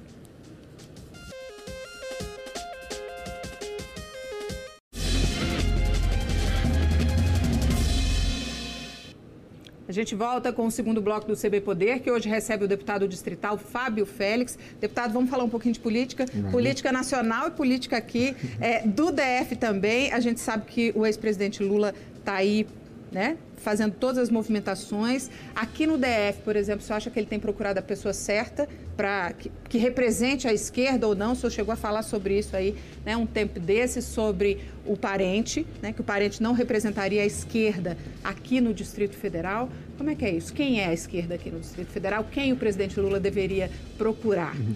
A 9.88 9.92
gente 9.92 10.14
volta 10.14 10.53
com 10.53 10.66
o 10.66 10.70
segundo 10.70 11.01
bloco 11.01 11.27
do 11.27 11.35
CB 11.35 11.62
Poder, 11.62 12.01
que 12.01 12.11
hoje 12.11 12.29
recebe 12.29 12.66
o 12.66 12.68
deputado 12.68 13.09
distrital 13.09 13.57
Fábio 13.57 14.05
Félix. 14.05 14.59
Deputado, 14.79 15.14
vamos 15.14 15.31
falar 15.31 15.44
um 15.44 15.48
pouquinho 15.48 15.72
de 15.72 15.81
política? 15.81 16.27
Uhum. 16.35 16.51
Política 16.51 16.92
nacional 16.92 17.48
e 17.48 17.51
política 17.53 17.96
aqui 17.96 18.37
é, 18.61 18.87
do 18.87 19.11
DF 19.11 19.57
também. 19.57 20.12
A 20.12 20.20
gente 20.20 20.40
sabe 20.40 20.66
que 20.66 20.92
o 20.94 21.07
ex-presidente 21.07 21.62
Lula 21.62 21.94
está 22.18 22.35
aí, 22.35 22.66
né? 23.11 23.38
Fazendo 23.68 23.92
todas 23.92 24.16
as 24.16 24.31
movimentações. 24.31 25.28
Aqui 25.54 25.87
no 25.87 25.98
DF, 25.98 26.40
por 26.42 26.57
exemplo, 26.57 26.81
você 26.81 26.90
acha 26.90 27.11
que 27.11 27.18
ele 27.18 27.26
tem 27.26 27.38
procurado 27.38 27.78
a 27.78 27.83
pessoa 27.83 28.14
certa 28.14 28.66
para 28.96 29.31
que, 29.35 29.52
que, 29.68 29.76
represente 29.76 30.48
a 30.48 30.54
esquerda 30.54 31.07
ou 31.07 31.14
não? 31.14 31.33
O 31.33 31.37
senhor 31.37 31.50
chegou 31.50 31.74
a 31.74 31.76
falar 31.76 32.02
sobre 32.02 32.38
isso 32.38 32.57
aí, 32.57 32.74
né, 33.04 33.14
um 33.14 33.26
tempo 33.26 33.61
desse, 33.61 34.00
sobre 34.00 34.61
o 34.87 34.96
parente, 34.96 35.66
né, 35.83 35.92
que 35.92 36.00
o 36.00 36.04
parente 36.04 36.42
não 36.42 36.54
representaria 36.54 37.20
a 37.20 37.26
esquerda 37.26 37.98
aqui 38.24 38.59
no 38.59 38.72
Distrito 38.72 39.16
Federal. 39.16 39.68
Como 39.98 40.09
é 40.09 40.14
que 40.14 40.24
é 40.24 40.31
isso? 40.31 40.54
Quem 40.54 40.81
é 40.81 40.87
a 40.87 40.94
esquerda 40.94 41.35
aqui 41.35 41.50
no 41.50 41.61
Distrito 41.61 41.90
Federal? 41.90 42.24
Quem 42.24 42.54
o 42.54 42.57
presidente 42.57 42.98
Lula 42.98 43.20
deveria 43.20 43.70
procurar? 43.98 44.57
Uhum. 44.57 44.74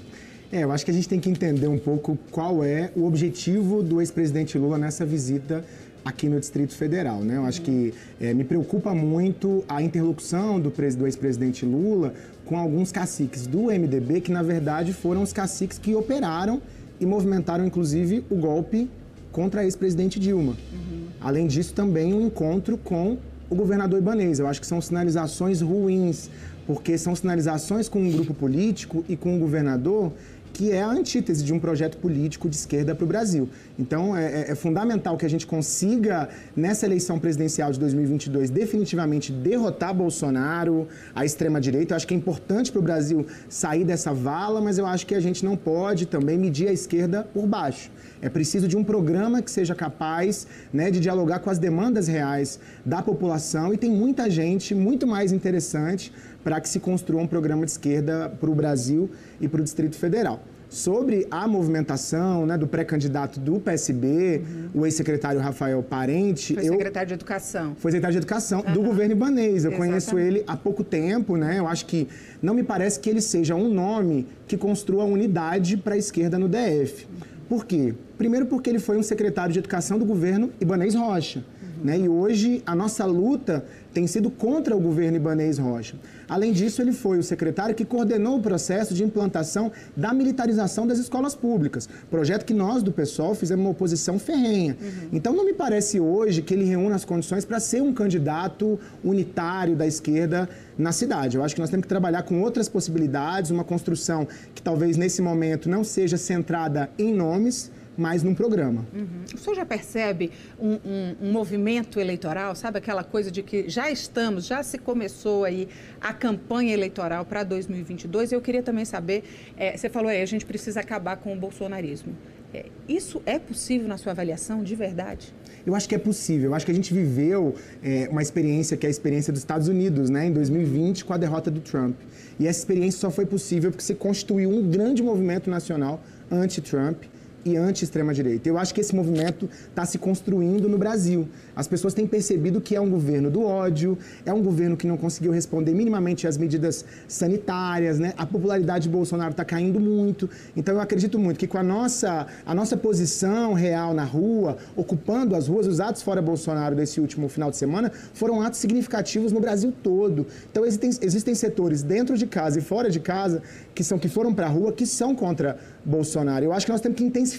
É, 0.53 0.65
eu 0.65 0.71
acho 0.71 0.85
que 0.85 0.91
a 0.91 0.95
gente 0.95 1.09
tem 1.09 1.19
que 1.19 1.31
entender 1.31 1.67
um 1.67 1.79
pouco 1.79 2.19
qual 2.31 2.63
é 2.63 2.93
o 2.95 3.07
objetivo 3.07 3.83
do 3.83 4.03
ex-presidente 4.03 4.59
Lula 4.59 4.77
nessa 4.77 5.07
visita 5.07 5.65
aqui 6.05 6.29
no 6.29 6.39
Distrito 6.41 6.75
Federal. 6.75 7.21
Né? 7.21 7.37
Eu 7.37 7.45
acho 7.45 7.63
que 7.63 7.95
é, 8.21 8.35
me 8.35 8.45
preocupa 8.45 8.95
muito 8.95 9.65
a 9.69 9.83
interlocução 9.83 10.61
do, 10.61 10.71
do 10.71 11.07
ex-presidente 11.07 11.65
Lula 11.65 12.15
com 12.45 12.59
alguns 12.59 12.91
caciques 12.91 13.47
do 13.47 13.67
MDB, 13.67 14.21
que 14.21 14.33
na 14.33 14.43
verdade 14.43 14.93
foram 14.93 15.23
os 15.23 15.33
caciques 15.33 15.79
que 15.79 15.95
operaram 15.95 16.61
e 17.01 17.07
movimentaram 17.07 17.65
inclusive 17.65 18.25
o 18.31 18.37
golpe 18.37 18.91
contra 19.31 19.63
a 19.63 19.65
ex-presidente 19.65 20.21
Dilma. 20.21 20.53
Uhum. 20.73 21.07
Além 21.21 21.47
disso, 21.47 21.73
também 21.73 22.13
um 22.13 22.27
encontro 22.27 22.77
com 22.77 23.17
o 23.49 23.55
governador 23.55 23.99
Ibanez. 23.99 24.39
Eu 24.39 24.47
acho 24.47 24.61
que 24.61 24.67
são 24.67 24.81
sinalizações 24.81 25.61
ruins, 25.61 26.31
porque 26.67 26.97
são 26.99 27.15
sinalizações 27.15 27.89
com 27.89 28.01
um 28.01 28.11
grupo 28.11 28.35
político 28.35 29.05
e 29.09 29.17
com 29.17 29.37
o 29.37 29.39
governador 29.39 30.13
que 30.53 30.71
é 30.71 30.83
a 30.83 30.89
antítese 30.89 31.43
de 31.45 31.53
um 31.53 31.59
projeto 31.59 31.97
político 31.97 32.49
de 32.49 32.57
esquerda 32.57 32.95
para 32.95 33.05
o 33.05 33.07
Brasil. 33.07 33.49
Então, 33.79 34.17
é, 34.17 34.25
é, 34.25 34.51
é, 34.51 34.55
fundamental 34.55 35.17
que 35.17 35.25
a 35.25 35.29
gente 35.29 35.47
consiga, 35.47 36.29
nessa 36.55 36.87
eleição 36.87 37.19
presidencial 37.19 37.73
de 37.73 37.81
2022, 37.81 38.51
definitivamente 38.51 39.33
derrotar 39.33 39.95
Bolsonaro, 39.95 40.87
a 41.15 41.25
extrema-direita. 41.25 41.95
Eu 41.95 41.97
acho 41.97 42.07
que 42.07 42.15
é 42.15 42.17
importante 42.17 42.71
para 42.71 42.79
o 42.79 42.83
Brasil 42.83 43.27
sair 43.49 43.85
dessa 43.85 44.13
vala, 44.13 44.61
mas 44.61 44.79
eu 44.79 44.87
acho 44.87 45.07
que 45.07 45.15
a 45.15 45.21
gente 45.21 45.45
não 45.45 45.57
pode 45.57 46.07
também 46.07 46.39
medir 46.39 46.69
a 46.69 46.73
esquerda 46.73 47.23
por 47.33 47.47
baixo. 47.47 47.91
É 48.21 48.29
preciso 48.29 48.69
de 48.69 48.77
um 48.77 48.85
programa 48.85 49.43
que 49.43 49.51
seja 49.51 49.75
capaz 49.75 50.47
né, 50.73 50.91
de 50.91 51.01
dialogar 51.01 51.41
com 51.41 51.51
as 51.51 51.59
demandas 51.59 52.07
reais 52.07 52.61
da 52.85 53.03
população 53.03 53.73
e 53.75 53.77
tem 53.77 53.91
muita 53.91 54.31
gente 54.31 54.75
muito 54.75 55.07
mais 55.07 55.33
interessante 55.33 56.13
para 56.43 56.61
que 56.61 56.69
se 56.69 56.81
construa 56.81 57.23
um 57.23 57.27
programa 57.27 57.65
de 57.65 57.73
esquerda 57.73 58.29
para 58.29 58.51
o 58.51 58.55
Brasil 58.55 59.11
e 59.41 59.49
para 59.49 59.61
o 59.61 59.65
Distrito 59.65 59.97
Federal. 59.97 60.41
Sobre 60.69 61.27
a 61.31 61.47
movimentação 61.47 62.47
né, 62.47 62.57
do 62.57 62.67
pré-candidato 62.67 63.39
do 63.39 63.61
PSB, 63.61 64.43
uhum. 64.43 64.81
o 64.81 64.87
ex-secretário 64.87 65.39
Rafael 65.39 65.83
Parente. 65.83 66.55
Foi 66.55 66.65
secretário 66.65 67.09
de 67.09 67.15
Educação. 67.15 67.77
Foi 67.77 67.91
secretário 67.91 68.13
de 68.13 68.19
Educação 68.19 68.65
uhum. 68.67 68.73
do 68.73 68.83
governo 68.83 69.13
ibanês. 69.13 69.65
Eu 69.65 69.73
Exatamente. 69.73 69.79
conheço 69.79 70.19
ele 70.19 70.43
há 70.47 70.57
pouco 70.57 70.83
tempo, 70.83 71.37
né? 71.37 71.59
Eu 71.59 71.69
acho 71.69 71.85
que 71.85 72.09
não 72.41 72.55
me 72.55 72.63
parece 72.63 72.99
que 72.99 73.11
ele 73.11 73.21
seja 73.21 73.55
um 73.55 73.69
nome 73.69 74.27
que 74.49 74.57
construa 74.57 75.05
unidade 75.05 75.77
para 75.77 75.95
a 75.95 75.99
esquerda 75.99 76.39
no 76.39 76.49
DF. 76.49 77.07
Por 77.51 77.67
quê? 77.67 77.93
Primeiro, 78.17 78.47
porque 78.47 78.71
ele 78.71 78.79
foi 78.79 78.97
um 78.97 79.03
secretário 79.03 79.53
de 79.53 79.59
Educação 79.59 79.99
do 79.99 80.07
governo 80.07 80.51
Ibanês 80.59 80.95
Rocha. 80.95 81.45
Né? 81.83 81.99
E 81.99 82.09
hoje 82.09 82.63
a 82.65 82.75
nossa 82.75 83.05
luta 83.05 83.65
tem 83.93 84.07
sido 84.07 84.31
contra 84.31 84.77
o 84.77 84.81
governo 84.81 85.17
Ibanês 85.17 85.59
Rocha. 85.59 85.97
Além 86.29 86.53
disso, 86.53 86.81
ele 86.81 86.93
foi 86.93 87.19
o 87.19 87.23
secretário 87.23 87.75
que 87.75 87.85
coordenou 87.85 88.39
o 88.39 88.41
processo 88.41 88.95
de 88.95 89.05
implantação 89.05 89.71
da 89.97 90.15
militarização 90.15 90.87
das 90.87 90.99
escolas 90.99 91.35
públicas, 91.35 91.89
projeto 92.11 92.45
que 92.45 92.55
nós 92.55 92.83
do 92.83 92.91
PSOL 92.91 93.35
fizemos 93.35 93.65
uma 93.65 93.71
oposição 93.71 94.19
ferrenha. 94.19 94.77
Uhum. 94.81 95.09
Então, 95.13 95.35
não 95.35 95.45
me 95.45 95.53
parece 95.53 96.01
hoje 96.01 96.41
que 96.41 96.55
ele 96.55 96.65
reúna 96.65 96.95
as 96.95 97.05
condições 97.05 97.45
para 97.45 97.61
ser 97.61 97.83
um 97.83 97.93
candidato 97.93 98.79
unitário 99.05 99.77
da 99.77 99.87
esquerda 99.87 100.49
na 100.79 100.93
cidade. 100.93 101.37
Eu 101.37 101.45
acho 101.45 101.55
que 101.55 101.61
nós 101.61 101.69
temos 101.69 101.83
que 101.83 101.89
trabalhar 101.89 102.23
com 102.23 102.41
outras 102.41 102.69
possibilidades, 102.69 103.51
uma 103.51 103.65
construção 103.65 104.27
que 104.55 104.63
talvez 104.63 104.97
nesse 104.97 105.21
momento 105.21 105.69
não 105.69 105.85
seja 105.85 106.17
centrada 106.17 106.89
em 106.99 107.13
nomes, 107.13 107.71
mas 107.97 108.23
num 108.23 108.35
programa. 108.35 108.87
Uhum. 108.95 109.25
O 109.35 109.39
senhor 109.39 109.57
já 109.57 109.67
percebe 109.67 110.31
um, 110.59 110.73
um, 110.73 111.17
um, 111.23 111.33
movimento 111.33 112.01
eleitoral, 112.01 112.55
sabe 112.55 112.79
aquela 112.79 113.05
coisa 113.05 113.31
de 113.31 113.43
que 113.43 113.69
já 113.69 113.91
estamos, 113.91 114.47
já 114.47 114.63
se 114.63 114.79
começou 114.79 115.45
aí 115.45 115.69
a 116.01 116.13
campanha 116.13 116.73
eleitoral 116.73 117.25
para 117.25 117.43
2022? 117.43 118.33
Eu 118.33 118.41
queria 118.41 118.63
também 118.63 118.85
saber, 118.85 119.25
é, 119.57 119.77
você 119.77 119.89
falou 119.89 120.09
aí, 120.09 120.23
a 120.23 120.27
gente 120.27 120.47
precisa 120.47 120.81
acabar 120.81 121.17
com 121.17 121.33
o 121.33 121.37
bolsonarismo. 121.37 122.15
É, 122.55 122.67
isso 122.87 123.23
é 123.25 123.39
possível 123.39 123.89
na 123.89 123.97
sua 123.97 124.13
avaliação, 124.13 124.63
de 124.63 124.75
verdade? 124.75 125.33
Eu 125.65 125.75
acho 125.75 125.89
que 125.89 125.95
é 125.95 125.99
possível. 125.99 126.51
Eu 126.51 126.55
acho 126.55 126.67
que 126.67 126.73
a 126.73 126.75
gente 126.75 126.93
viveu 126.93 127.55
é, 127.83 128.09
uma 128.11 128.21
experiência 128.21 128.77
que 128.77 128.85
é 128.85 128.89
a 128.89 128.91
experiência 128.91 129.33
dos 129.33 129.41
Estados 129.41 129.69
Unidos, 129.69 130.11
né, 130.11 130.27
em 130.27 130.33
2020, 130.33 131.05
com 131.05 131.15
a 131.15 131.17
derrota 131.17 131.51
do 131.51 131.61
Trump. 131.61 131.97
E 132.39 132.47
essa 132.47 132.59
experiência 132.59 133.01
só 133.01 133.11
foi 133.11 133.25
possível 133.25 133.71
porque 133.71 133.85
se 133.85 133.95
constituiu 133.95 134.51
um 134.51 134.69
grande 134.69 135.03
movimento 135.03 135.49
nacional 135.49 136.03
anti-Trump 136.31 137.05
e 137.45 137.57
anti-extrema-direita. 137.57 138.49
Eu 138.49 138.59
acho 138.59 138.75
que 138.75 138.81
esse 138.81 138.95
movimento 138.95 139.49
está 139.69 139.85
se 139.85 139.99
construindo 139.99 140.69
no 140.69 140.79
Brasil. 140.79 141.29
As 141.55 141.67
pessoas 141.67 141.93
têm 141.95 142.07
percebido 142.07 142.61
que 142.61 142.75
é 142.75 142.81
um 142.81 142.89
governo 142.89 143.31
do 143.31 143.43
ódio, 143.43 143.99
é 144.25 144.33
um 144.33 144.43
governo 144.43 144.77
que 144.77 144.87
não 144.87 144.97
conseguiu 144.97 145.33
responder 145.33 145.73
minimamente 145.75 146.27
às 146.27 146.37
medidas 146.37 146.85
sanitárias, 147.07 147.99
né? 147.99 148.15
A 148.17 148.25
popularidade 148.25 148.85
de 148.85 148.89
Bolsonaro 148.89 149.33
está 149.33 149.45
caindo 149.45 149.79
muito. 149.79 150.29
Então 150.57 150.75
eu 150.75 150.81
acredito 150.81 151.19
muito 151.19 151.39
que 151.39 151.47
com 151.47 151.59
a 151.59 151.63
nossa, 151.63 152.27
a 152.47 152.55
nossa 152.55 152.77
posição 152.77 153.53
real 153.53 153.93
na 153.93 154.05
rua, 154.05 154.57
ocupando 154.77 155.35
as 155.35 155.49
ruas, 155.49 155.67
os 155.67 155.81
atos 155.81 156.03
fora 156.03 156.23
Bolsonaro 156.23 156.75
desse 156.75 157.01
último 157.01 157.29
final 157.29 157.51
de 157.51 157.57
semana 157.57 157.93
foram 158.15 158.41
atos 158.41 158.61
significativos 158.61 159.33
no 159.33 159.41
Brasil 159.41 159.73
todo. 159.83 160.27
Então 160.51 160.65
existem, 160.65 160.91
existem 161.03 161.35
setores 161.35 161.83
dentro 161.83 162.17
de 162.17 162.27
casa 162.27 162.59
e 162.59 162.63
fora 162.63 162.91
de 162.91 163.01
casa 163.01 163.43
que 163.75 163.83
são 163.83 163.99
que 163.99 164.09
foram 164.09 164.33
para 164.33 164.47
a 164.47 164.51
rua 164.51 164.73
que 164.73 164.87
são 164.87 165.15
contra 165.15 165.59
Bolsonaro. 165.85 166.45
Eu 166.45 166.53
acho 166.53 166.67
que 166.67 166.73
nós 166.73 166.81
temos 166.81 166.97
que 166.97 167.05
intensificar 167.05 167.32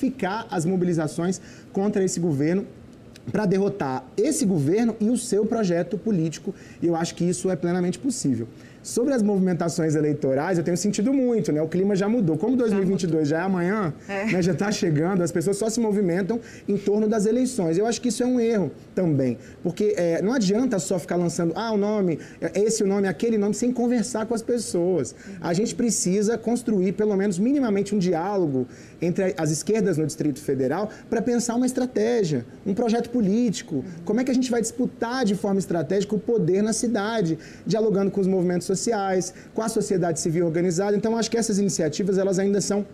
as 0.49 0.65
mobilizações 0.65 1.41
contra 1.71 2.03
esse 2.03 2.19
governo 2.19 2.65
para 3.31 3.45
derrotar 3.45 4.05
esse 4.17 4.45
governo 4.45 4.95
e 4.99 5.09
o 5.09 5.17
seu 5.17 5.45
projeto 5.45 5.97
político. 5.97 6.53
E 6.81 6.87
eu 6.87 6.95
acho 6.95 7.15
que 7.15 7.23
isso 7.23 7.49
é 7.49 7.55
plenamente 7.55 7.97
possível. 7.97 8.47
Sobre 8.83 9.13
as 9.13 9.23
movimentações 9.23 9.95
eleitorais, 9.95 10.57
eu 10.57 10.63
tenho 10.63 10.75
sentido 10.75 11.13
muito, 11.13 11.53
né? 11.53 11.61
O 11.61 11.69
clima 11.69 11.95
já 11.95 12.09
mudou. 12.09 12.37
Como 12.37 12.57
2022 12.57 13.29
já, 13.29 13.37
já 13.37 13.41
é 13.41 13.45
amanhã, 13.45 13.93
é. 14.09 14.25
Né? 14.25 14.41
já 14.41 14.51
está 14.51 14.69
chegando, 14.73 15.21
as 15.21 15.31
pessoas 15.31 15.55
só 15.55 15.69
se 15.69 15.79
movimentam 15.79 16.37
em 16.67 16.75
torno 16.75 17.07
das 17.07 17.25
eleições. 17.25 17.77
Eu 17.77 17.87
acho 17.87 18.01
que 18.01 18.09
isso 18.09 18.21
é 18.21 18.25
um 18.25 18.41
erro 18.41 18.71
também, 18.93 19.37
porque 19.63 19.93
é, 19.95 20.21
não 20.21 20.33
adianta 20.33 20.77
só 20.79 20.99
ficar 20.99 21.15
lançando, 21.15 21.53
ah, 21.55 21.71
o 21.71 21.77
nome, 21.77 22.19
esse 22.53 22.83
o 22.83 22.87
nome, 22.87 23.07
aquele 23.07 23.37
nome, 23.37 23.53
sem 23.53 23.71
conversar 23.71 24.25
com 24.25 24.33
as 24.33 24.41
pessoas. 24.41 25.15
A 25.39 25.53
gente 25.53 25.73
precisa 25.73 26.37
construir, 26.37 26.91
pelo 26.91 27.15
menos 27.15 27.39
minimamente, 27.39 27.95
um 27.95 27.99
diálogo 27.99 28.67
entre 29.01 29.33
as 29.37 29.49
esquerdas 29.49 29.97
no 29.97 30.05
Distrito 30.05 30.41
Federal 30.41 30.89
para 31.09 31.21
pensar 31.21 31.55
uma 31.55 31.65
estratégia, 31.65 32.45
um 32.65 32.73
projeto 32.73 33.09
político. 33.09 33.85
Como 34.03 34.19
é 34.19 34.25
que 34.25 34.31
a 34.31 34.33
gente 34.33 34.51
vai 34.51 34.59
disputar 34.59 35.23
de 35.23 35.35
forma 35.35 35.59
estratégica 35.59 36.13
o 36.15 36.19
poder 36.19 36.61
na 36.61 36.73
cidade, 36.73 37.39
dialogando 37.65 38.11
com 38.11 38.19
os 38.19 38.27
movimentos 38.27 38.72
sociais, 38.79 39.33
com 39.53 39.61
a 39.61 39.69
sociedade 39.69 40.19
civil 40.19 40.45
organizada. 40.45 40.95
Então, 40.95 41.17
acho 41.17 41.29
que 41.29 41.37
essas 41.37 41.59
iniciativas 41.59 42.17
elas 42.17 42.39
ainda 42.39 42.61
são 42.61 42.85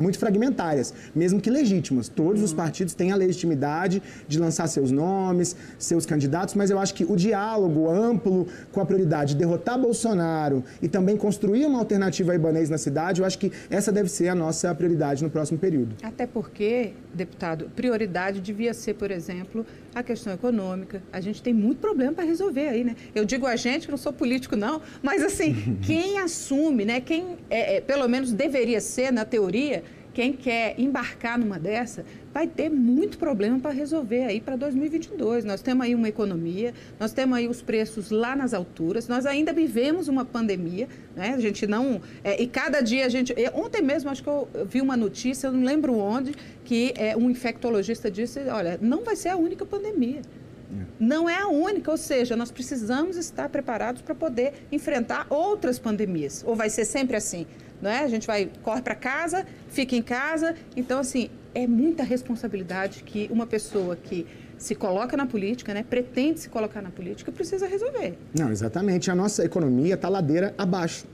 muito 0.00 0.18
fragmentárias, 0.18 0.94
mesmo 1.14 1.40
que 1.40 1.50
legítimas. 1.50 2.08
Todos 2.08 2.42
os 2.42 2.52
partidos 2.52 2.94
têm 2.94 3.12
a 3.12 3.16
legitimidade 3.16 4.02
de 4.26 4.38
lançar 4.38 4.66
seus 4.66 4.90
nomes, 4.90 5.54
seus 5.78 6.06
candidatos, 6.06 6.54
mas 6.54 6.70
eu 6.70 6.78
acho 6.78 6.94
que 6.94 7.04
o 7.04 7.14
diálogo 7.14 7.88
amplo 7.88 8.46
com 8.72 8.80
a 8.80 8.86
prioridade 8.86 9.34
de 9.34 9.38
derrotar 9.38 9.78
Bolsonaro 9.78 10.64
e 10.80 10.88
também 10.88 11.16
construir 11.16 11.66
uma 11.66 11.78
alternativa 11.78 12.34
ibanês 12.34 12.70
na 12.70 12.78
cidade, 12.78 13.20
eu 13.20 13.26
acho 13.26 13.38
que 13.38 13.52
essa 13.68 13.92
deve 13.92 14.08
ser 14.08 14.28
a 14.28 14.34
nossa 14.34 14.74
prioridade 14.74 15.22
no 15.22 15.28
próximo 15.28 15.58
período. 15.58 15.94
Até 16.02 16.26
porque, 16.26 16.94
deputado, 17.12 17.70
prioridade 17.76 18.40
devia 18.40 18.72
ser, 18.72 18.94
por 18.94 19.10
exemplo, 19.10 19.66
a 19.94 20.02
questão 20.02 20.32
econômica. 20.32 21.02
A 21.12 21.20
gente 21.20 21.42
tem 21.42 21.52
muito 21.52 21.78
problema 21.78 22.12
para 22.12 22.24
resolver 22.24 22.68
aí, 22.68 22.84
né? 22.84 22.96
Eu 23.14 23.24
digo 23.24 23.46
a 23.46 23.56
gente, 23.56 23.86
que 23.86 23.90
não 23.90 23.98
sou 23.98 24.12
político, 24.12 24.56
não, 24.56 24.80
mas 25.02 25.22
assim, 25.22 25.78
quem 25.82 26.18
assume, 26.18 26.84
né? 26.84 27.00
Quem, 27.00 27.36
é, 27.48 27.76
é, 27.76 27.80
pelo 27.80 28.08
menos 28.08 28.32
deveria 28.32 28.80
ser, 28.80 29.12
na 29.12 29.24
teoria, 29.24 29.82
quem 30.20 30.34
quer 30.34 30.74
embarcar 30.78 31.38
numa 31.38 31.58
dessa 31.58 32.04
vai 32.30 32.46
ter 32.46 32.68
muito 32.68 33.16
problema 33.16 33.58
para 33.58 33.70
resolver 33.70 34.24
aí 34.24 34.38
para 34.38 34.54
2022. 34.54 35.46
Nós 35.46 35.62
temos 35.62 35.86
aí 35.86 35.94
uma 35.94 36.10
economia, 36.10 36.74
nós 36.98 37.10
temos 37.14 37.38
aí 37.38 37.48
os 37.48 37.62
preços 37.62 38.10
lá 38.10 38.36
nas 38.36 38.52
alturas, 38.52 39.08
nós 39.08 39.24
ainda 39.24 39.50
vivemos 39.50 40.08
uma 40.08 40.22
pandemia, 40.22 40.88
né? 41.16 41.32
A 41.34 41.40
gente 41.40 41.66
não. 41.66 42.02
É, 42.22 42.38
e 42.38 42.46
cada 42.46 42.82
dia 42.82 43.06
a 43.06 43.08
gente. 43.08 43.34
Ontem 43.54 43.80
mesmo, 43.80 44.10
acho 44.10 44.22
que 44.22 44.28
eu 44.28 44.46
vi 44.66 44.82
uma 44.82 44.94
notícia, 44.94 45.46
eu 45.46 45.52
não 45.52 45.64
lembro 45.64 45.96
onde, 45.96 46.34
que 46.66 46.92
é, 46.98 47.16
um 47.16 47.30
infectologista 47.30 48.10
disse: 48.10 48.40
olha, 48.40 48.78
não 48.82 49.02
vai 49.02 49.16
ser 49.16 49.30
a 49.30 49.38
única 49.38 49.64
pandemia. 49.64 50.20
É. 50.20 50.84
Não 51.00 51.30
é 51.30 51.38
a 51.38 51.48
única, 51.48 51.90
ou 51.90 51.96
seja, 51.96 52.36
nós 52.36 52.50
precisamos 52.50 53.16
estar 53.16 53.48
preparados 53.48 54.02
para 54.02 54.14
poder 54.14 54.52
enfrentar 54.70 55.26
outras 55.30 55.78
pandemias. 55.78 56.44
Ou 56.46 56.54
vai 56.54 56.68
ser 56.68 56.84
sempre 56.84 57.16
assim? 57.16 57.46
Não 57.80 57.90
é? 57.90 58.00
A 58.00 58.08
gente 58.08 58.26
vai, 58.26 58.50
corre 58.62 58.82
para 58.82 58.94
casa, 58.94 59.46
fica 59.68 59.96
em 59.96 60.02
casa. 60.02 60.54
Então, 60.76 61.00
assim, 61.00 61.30
é 61.54 61.66
muita 61.66 62.02
responsabilidade 62.02 63.02
que 63.02 63.28
uma 63.30 63.46
pessoa 63.46 63.96
que 63.96 64.26
se 64.58 64.74
coloca 64.74 65.16
na 65.16 65.26
política, 65.26 65.72
né, 65.72 65.82
pretende 65.88 66.40
se 66.40 66.48
colocar 66.50 66.82
na 66.82 66.90
política, 66.90 67.32
precisa 67.32 67.66
resolver. 67.66 68.18
Não, 68.38 68.50
exatamente. 68.50 69.10
A 69.10 69.14
nossa 69.14 69.44
economia 69.44 69.94
está 69.94 70.08
ladeira 70.08 70.54
abaixo. 70.58 71.06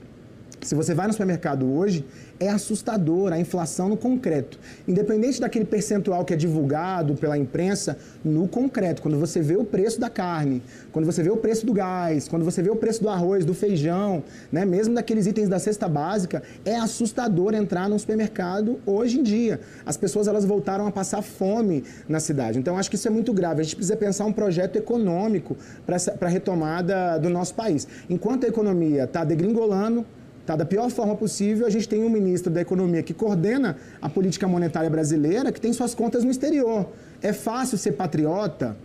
Se 0.61 0.75
você 0.75 0.93
vai 0.93 1.07
no 1.07 1.13
supermercado 1.13 1.65
hoje, 1.71 2.03
é 2.39 2.49
assustador 2.49 3.33
a 3.33 3.39
inflação 3.39 3.89
no 3.89 3.97
concreto. 3.97 4.59
Independente 4.87 5.41
daquele 5.41 5.65
percentual 5.65 6.23
que 6.23 6.33
é 6.33 6.37
divulgado 6.37 7.15
pela 7.15 7.37
imprensa, 7.37 7.97
no 8.23 8.47
concreto, 8.47 9.01
quando 9.01 9.17
você 9.19 9.41
vê 9.41 9.55
o 9.55 9.63
preço 9.63 9.99
da 9.99 10.09
carne, 10.09 10.61
quando 10.91 11.05
você 11.05 11.23
vê 11.23 11.29
o 11.29 11.37
preço 11.37 11.65
do 11.65 11.73
gás, 11.73 12.27
quando 12.27 12.45
você 12.45 12.61
vê 12.61 12.69
o 12.69 12.75
preço 12.75 13.01
do 13.01 13.09
arroz, 13.09 13.45
do 13.45 13.53
feijão, 13.53 14.23
né, 14.51 14.65
mesmo 14.65 14.93
daqueles 14.93 15.25
itens 15.25 15.49
da 15.49 15.59
cesta 15.59 15.87
básica, 15.87 16.43
é 16.63 16.75
assustador 16.75 17.53
entrar 17.53 17.89
num 17.89 17.97
supermercado 17.97 18.79
hoje 18.85 19.19
em 19.19 19.23
dia. 19.23 19.59
As 19.85 19.97
pessoas 19.97 20.27
elas 20.27 20.45
voltaram 20.45 20.87
a 20.87 20.91
passar 20.91 21.21
fome 21.21 21.83
na 22.07 22.19
cidade. 22.19 22.59
Então 22.59 22.77
acho 22.77 22.89
que 22.89 22.95
isso 22.95 23.07
é 23.07 23.11
muito 23.11 23.33
grave. 23.33 23.61
A 23.61 23.63
gente 23.63 23.75
precisa 23.75 23.95
pensar 23.95 24.25
um 24.25 24.33
projeto 24.33 24.75
econômico 24.75 25.55
para 25.85 25.97
a 26.21 26.29
retomada 26.29 27.17
do 27.17 27.29
nosso 27.29 27.53
país. 27.55 27.87
Enquanto 28.09 28.45
a 28.45 28.47
economia 28.47 29.03
está 29.05 29.23
degringolando, 29.23 30.05
Tá, 30.47 30.55
da 30.55 30.63
pior 30.63 30.89
forma 30.89 31.13
possível, 31.13 31.67
a 31.67 31.69
gente 31.69 31.89
tem 31.89 32.05
um 32.05 32.09
ministro 32.09 32.49
da 32.49 32.61
Economia 32.61 33.03
que 33.03 33.13
coordena 33.13 33.75
a 34.01 34.07
política 34.07 34.47
monetária 34.47 34.89
brasileira, 34.89 35.51
que 35.51 35.59
tem 35.59 35.73
suas 35.73 35.93
contas 35.93 36.23
no 36.23 36.31
exterior. 36.31 36.87
É 37.21 37.33
fácil 37.33 37.77
ser 37.77 37.91
patriota 37.91 38.77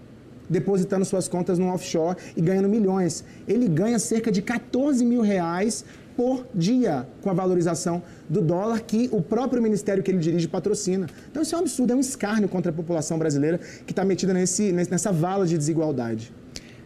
depositando 0.50 1.04
suas 1.04 1.28
contas 1.28 1.60
no 1.60 1.72
offshore 1.72 2.16
e 2.36 2.40
ganhando 2.40 2.68
milhões. 2.68 3.24
Ele 3.46 3.68
ganha 3.68 4.00
cerca 4.00 4.32
de 4.32 4.42
14 4.42 5.04
mil 5.04 5.20
reais 5.22 5.84
por 6.16 6.44
dia 6.52 7.06
com 7.22 7.30
a 7.30 7.32
valorização 7.32 8.02
do 8.28 8.42
dólar 8.42 8.80
que 8.80 9.08
o 9.12 9.22
próprio 9.22 9.62
ministério 9.62 10.02
que 10.02 10.10
ele 10.10 10.18
dirige 10.18 10.48
patrocina. 10.48 11.06
Então 11.30 11.44
isso 11.44 11.54
é 11.54 11.58
um 11.58 11.60
absurdo, 11.60 11.92
é 11.92 11.94
um 11.94 12.00
escárnio 12.00 12.48
contra 12.48 12.72
a 12.72 12.74
população 12.74 13.16
brasileira 13.16 13.60
que 13.86 13.92
está 13.92 14.04
metida 14.04 14.34
nesse, 14.34 14.72
nessa 14.72 15.12
vala 15.12 15.46
de 15.46 15.56
desigualdade. 15.56 16.32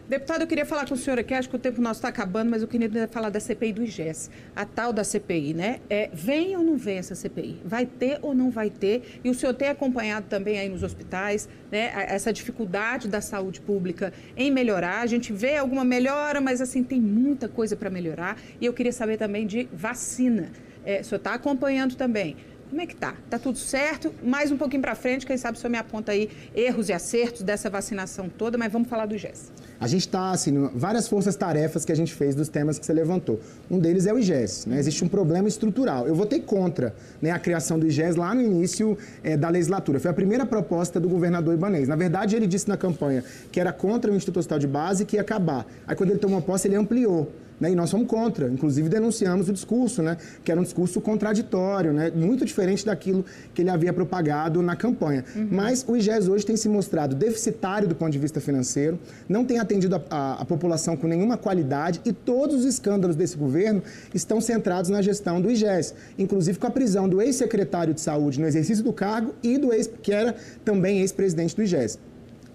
Deputado, 0.07 0.43
eu 0.43 0.47
queria 0.47 0.65
falar 0.65 0.87
com 0.87 0.93
o 0.93 0.97
senhor 0.97 1.19
aqui, 1.19 1.33
acho 1.33 1.49
que 1.49 1.57
o 1.57 1.59
tempo 1.59 1.81
nosso 1.81 1.97
está 1.97 2.07
acabando, 2.07 2.49
mas 2.49 2.61
eu 2.61 2.67
queria 2.69 3.09
falar 3.09 3.29
da 3.29 3.41
CPI 3.41 3.73
do 3.73 3.83
IGES, 3.83 4.31
a 4.55 4.63
tal 4.63 4.93
da 4.93 5.03
CPI, 5.03 5.53
né? 5.53 5.81
É, 5.89 6.09
vem 6.13 6.55
ou 6.55 6.63
não 6.63 6.77
vem 6.77 6.97
essa 6.97 7.13
CPI? 7.13 7.59
Vai 7.65 7.85
ter 7.85 8.17
ou 8.21 8.33
não 8.33 8.49
vai 8.49 8.69
ter? 8.69 9.19
E 9.21 9.29
o 9.29 9.33
senhor 9.33 9.53
tem 9.53 9.67
acompanhado 9.67 10.27
também 10.29 10.59
aí 10.59 10.69
nos 10.69 10.81
hospitais, 10.81 11.49
né, 11.69 11.91
essa 12.07 12.31
dificuldade 12.31 13.09
da 13.09 13.19
saúde 13.19 13.59
pública 13.59 14.13
em 14.37 14.49
melhorar. 14.49 15.01
A 15.01 15.07
gente 15.07 15.33
vê 15.33 15.57
alguma 15.57 15.83
melhora, 15.83 16.39
mas 16.39 16.61
assim, 16.61 16.85
tem 16.85 17.01
muita 17.01 17.49
coisa 17.49 17.75
para 17.75 17.89
melhorar. 17.89 18.39
E 18.61 18.65
eu 18.65 18.71
queria 18.71 18.93
saber 18.93 19.17
também 19.17 19.45
de 19.45 19.67
vacina. 19.73 20.51
É, 20.85 21.01
o 21.01 21.03
senhor 21.03 21.17
está 21.17 21.33
acompanhando 21.33 21.95
também. 21.95 22.37
Como 22.69 22.81
é 22.81 22.85
que 22.85 22.95
tá? 22.95 23.15
Tá 23.29 23.39
tudo 23.39 23.57
certo? 23.57 24.13
Mais 24.21 24.51
um 24.51 24.57
pouquinho 24.57 24.81
para 24.81 24.93
frente, 24.93 25.25
quem 25.25 25.37
sabe 25.37 25.57
o 25.57 25.61
senhor 25.61 25.71
me 25.71 25.77
aponta 25.77 26.11
aí 26.11 26.29
erros 26.53 26.89
e 26.89 26.93
acertos 26.93 27.41
dessa 27.41 27.69
vacinação 27.69 28.27
toda, 28.27 28.57
mas 28.57 28.73
vamos 28.73 28.89
falar 28.89 29.05
do 29.05 29.15
IGES. 29.15 29.51
A 29.79 29.87
gente 29.87 30.01
está, 30.01 30.31
assim, 30.31 30.69
várias 30.75 31.07
forças-tarefas 31.07 31.85
que 31.85 31.93
a 31.93 31.95
gente 31.95 32.13
fez 32.13 32.35
dos 32.35 32.49
temas 32.49 32.77
que 32.77 32.85
você 32.85 32.91
levantou. 32.91 33.39
Um 33.71 33.79
deles 33.79 34.05
é 34.05 34.13
o 34.13 34.19
IGES, 34.19 34.65
né? 34.65 34.79
Existe 34.79 35.01
um 35.01 35.07
problema 35.07 35.47
estrutural. 35.47 36.07
Eu 36.07 36.15
votei 36.15 36.41
contra 36.41 36.93
né, 37.21 37.31
a 37.31 37.39
criação 37.39 37.79
do 37.79 37.87
IGES 37.87 38.17
lá 38.17 38.35
no 38.35 38.41
início 38.41 38.97
é, 39.23 39.37
da 39.37 39.47
legislatura. 39.47 39.97
Foi 39.99 40.11
a 40.11 40.13
primeira 40.13 40.45
proposta 40.45 40.99
do 40.99 41.07
governador 41.07 41.53
Ibanez. 41.53 41.87
Na 41.87 41.95
verdade, 41.95 42.35
ele 42.35 42.47
disse 42.47 42.67
na 42.67 42.75
campanha 42.75 43.23
que 43.49 43.61
era 43.61 43.71
contra 43.71 44.11
o 44.11 44.15
Instituto 44.15 44.39
Hospital 44.39 44.59
de 44.59 44.67
Base 44.67 45.03
e 45.03 45.05
que 45.05 45.15
ia 45.15 45.21
acabar. 45.21 45.65
Aí, 45.87 45.95
quando 45.95 46.09
ele 46.09 46.19
tomou 46.19 46.41
posse, 46.41 46.67
ele 46.67 46.75
ampliou. 46.75 47.31
Né? 47.59 47.71
E 47.71 47.75
nós 47.75 47.89
somos 47.89 48.07
contra, 48.07 48.47
inclusive 48.47 48.87
denunciamos 48.87 49.49
o 49.49 49.53
discurso, 49.53 50.01
né? 50.01 50.17
que 50.43 50.51
era 50.51 50.59
um 50.59 50.63
discurso 50.63 51.01
contraditório, 51.01 51.91
né? 51.91 52.11
muito 52.13 52.45
diferente 52.45 52.85
daquilo 52.85 53.25
que 53.53 53.61
ele 53.61 53.69
havia 53.69 53.91
propagado 53.91 54.61
na 54.61 54.75
campanha. 54.75 55.25
Uhum. 55.35 55.47
Mas 55.51 55.83
o 55.87 55.95
IGES 55.95 56.27
hoje 56.27 56.45
tem 56.45 56.55
se 56.55 56.69
mostrado 56.69 57.15
deficitário 57.15 57.87
do 57.87 57.95
ponto 57.95 58.11
de 58.11 58.19
vista 58.19 58.39
financeiro, 58.39 58.99
não 59.27 59.43
tem 59.43 59.59
atendido 59.59 59.95
a, 59.95 60.01
a, 60.09 60.41
a 60.41 60.45
população 60.45 60.95
com 60.95 61.07
nenhuma 61.07 61.37
qualidade 61.37 62.01
e 62.05 62.13
todos 62.13 62.57
os 62.57 62.65
escândalos 62.65 63.15
desse 63.15 63.35
governo 63.35 63.81
estão 64.13 64.39
centrados 64.39 64.89
na 64.89 65.01
gestão 65.01 65.41
do 65.41 65.49
IGES, 65.49 65.95
inclusive 66.17 66.59
com 66.59 66.67
a 66.67 66.71
prisão 66.71 67.09
do 67.09 67.21
ex-secretário 67.21 67.93
de 67.93 68.01
saúde 68.01 68.39
no 68.39 68.45
exercício 68.45 68.83
do 68.83 68.93
cargo 68.93 69.33
e 69.41 69.57
do 69.57 69.73
ex, 69.73 69.89
que 70.01 70.11
era 70.11 70.35
também 70.63 70.99
ex-presidente 70.99 71.55
do 71.55 71.63
IGES. 71.63 71.99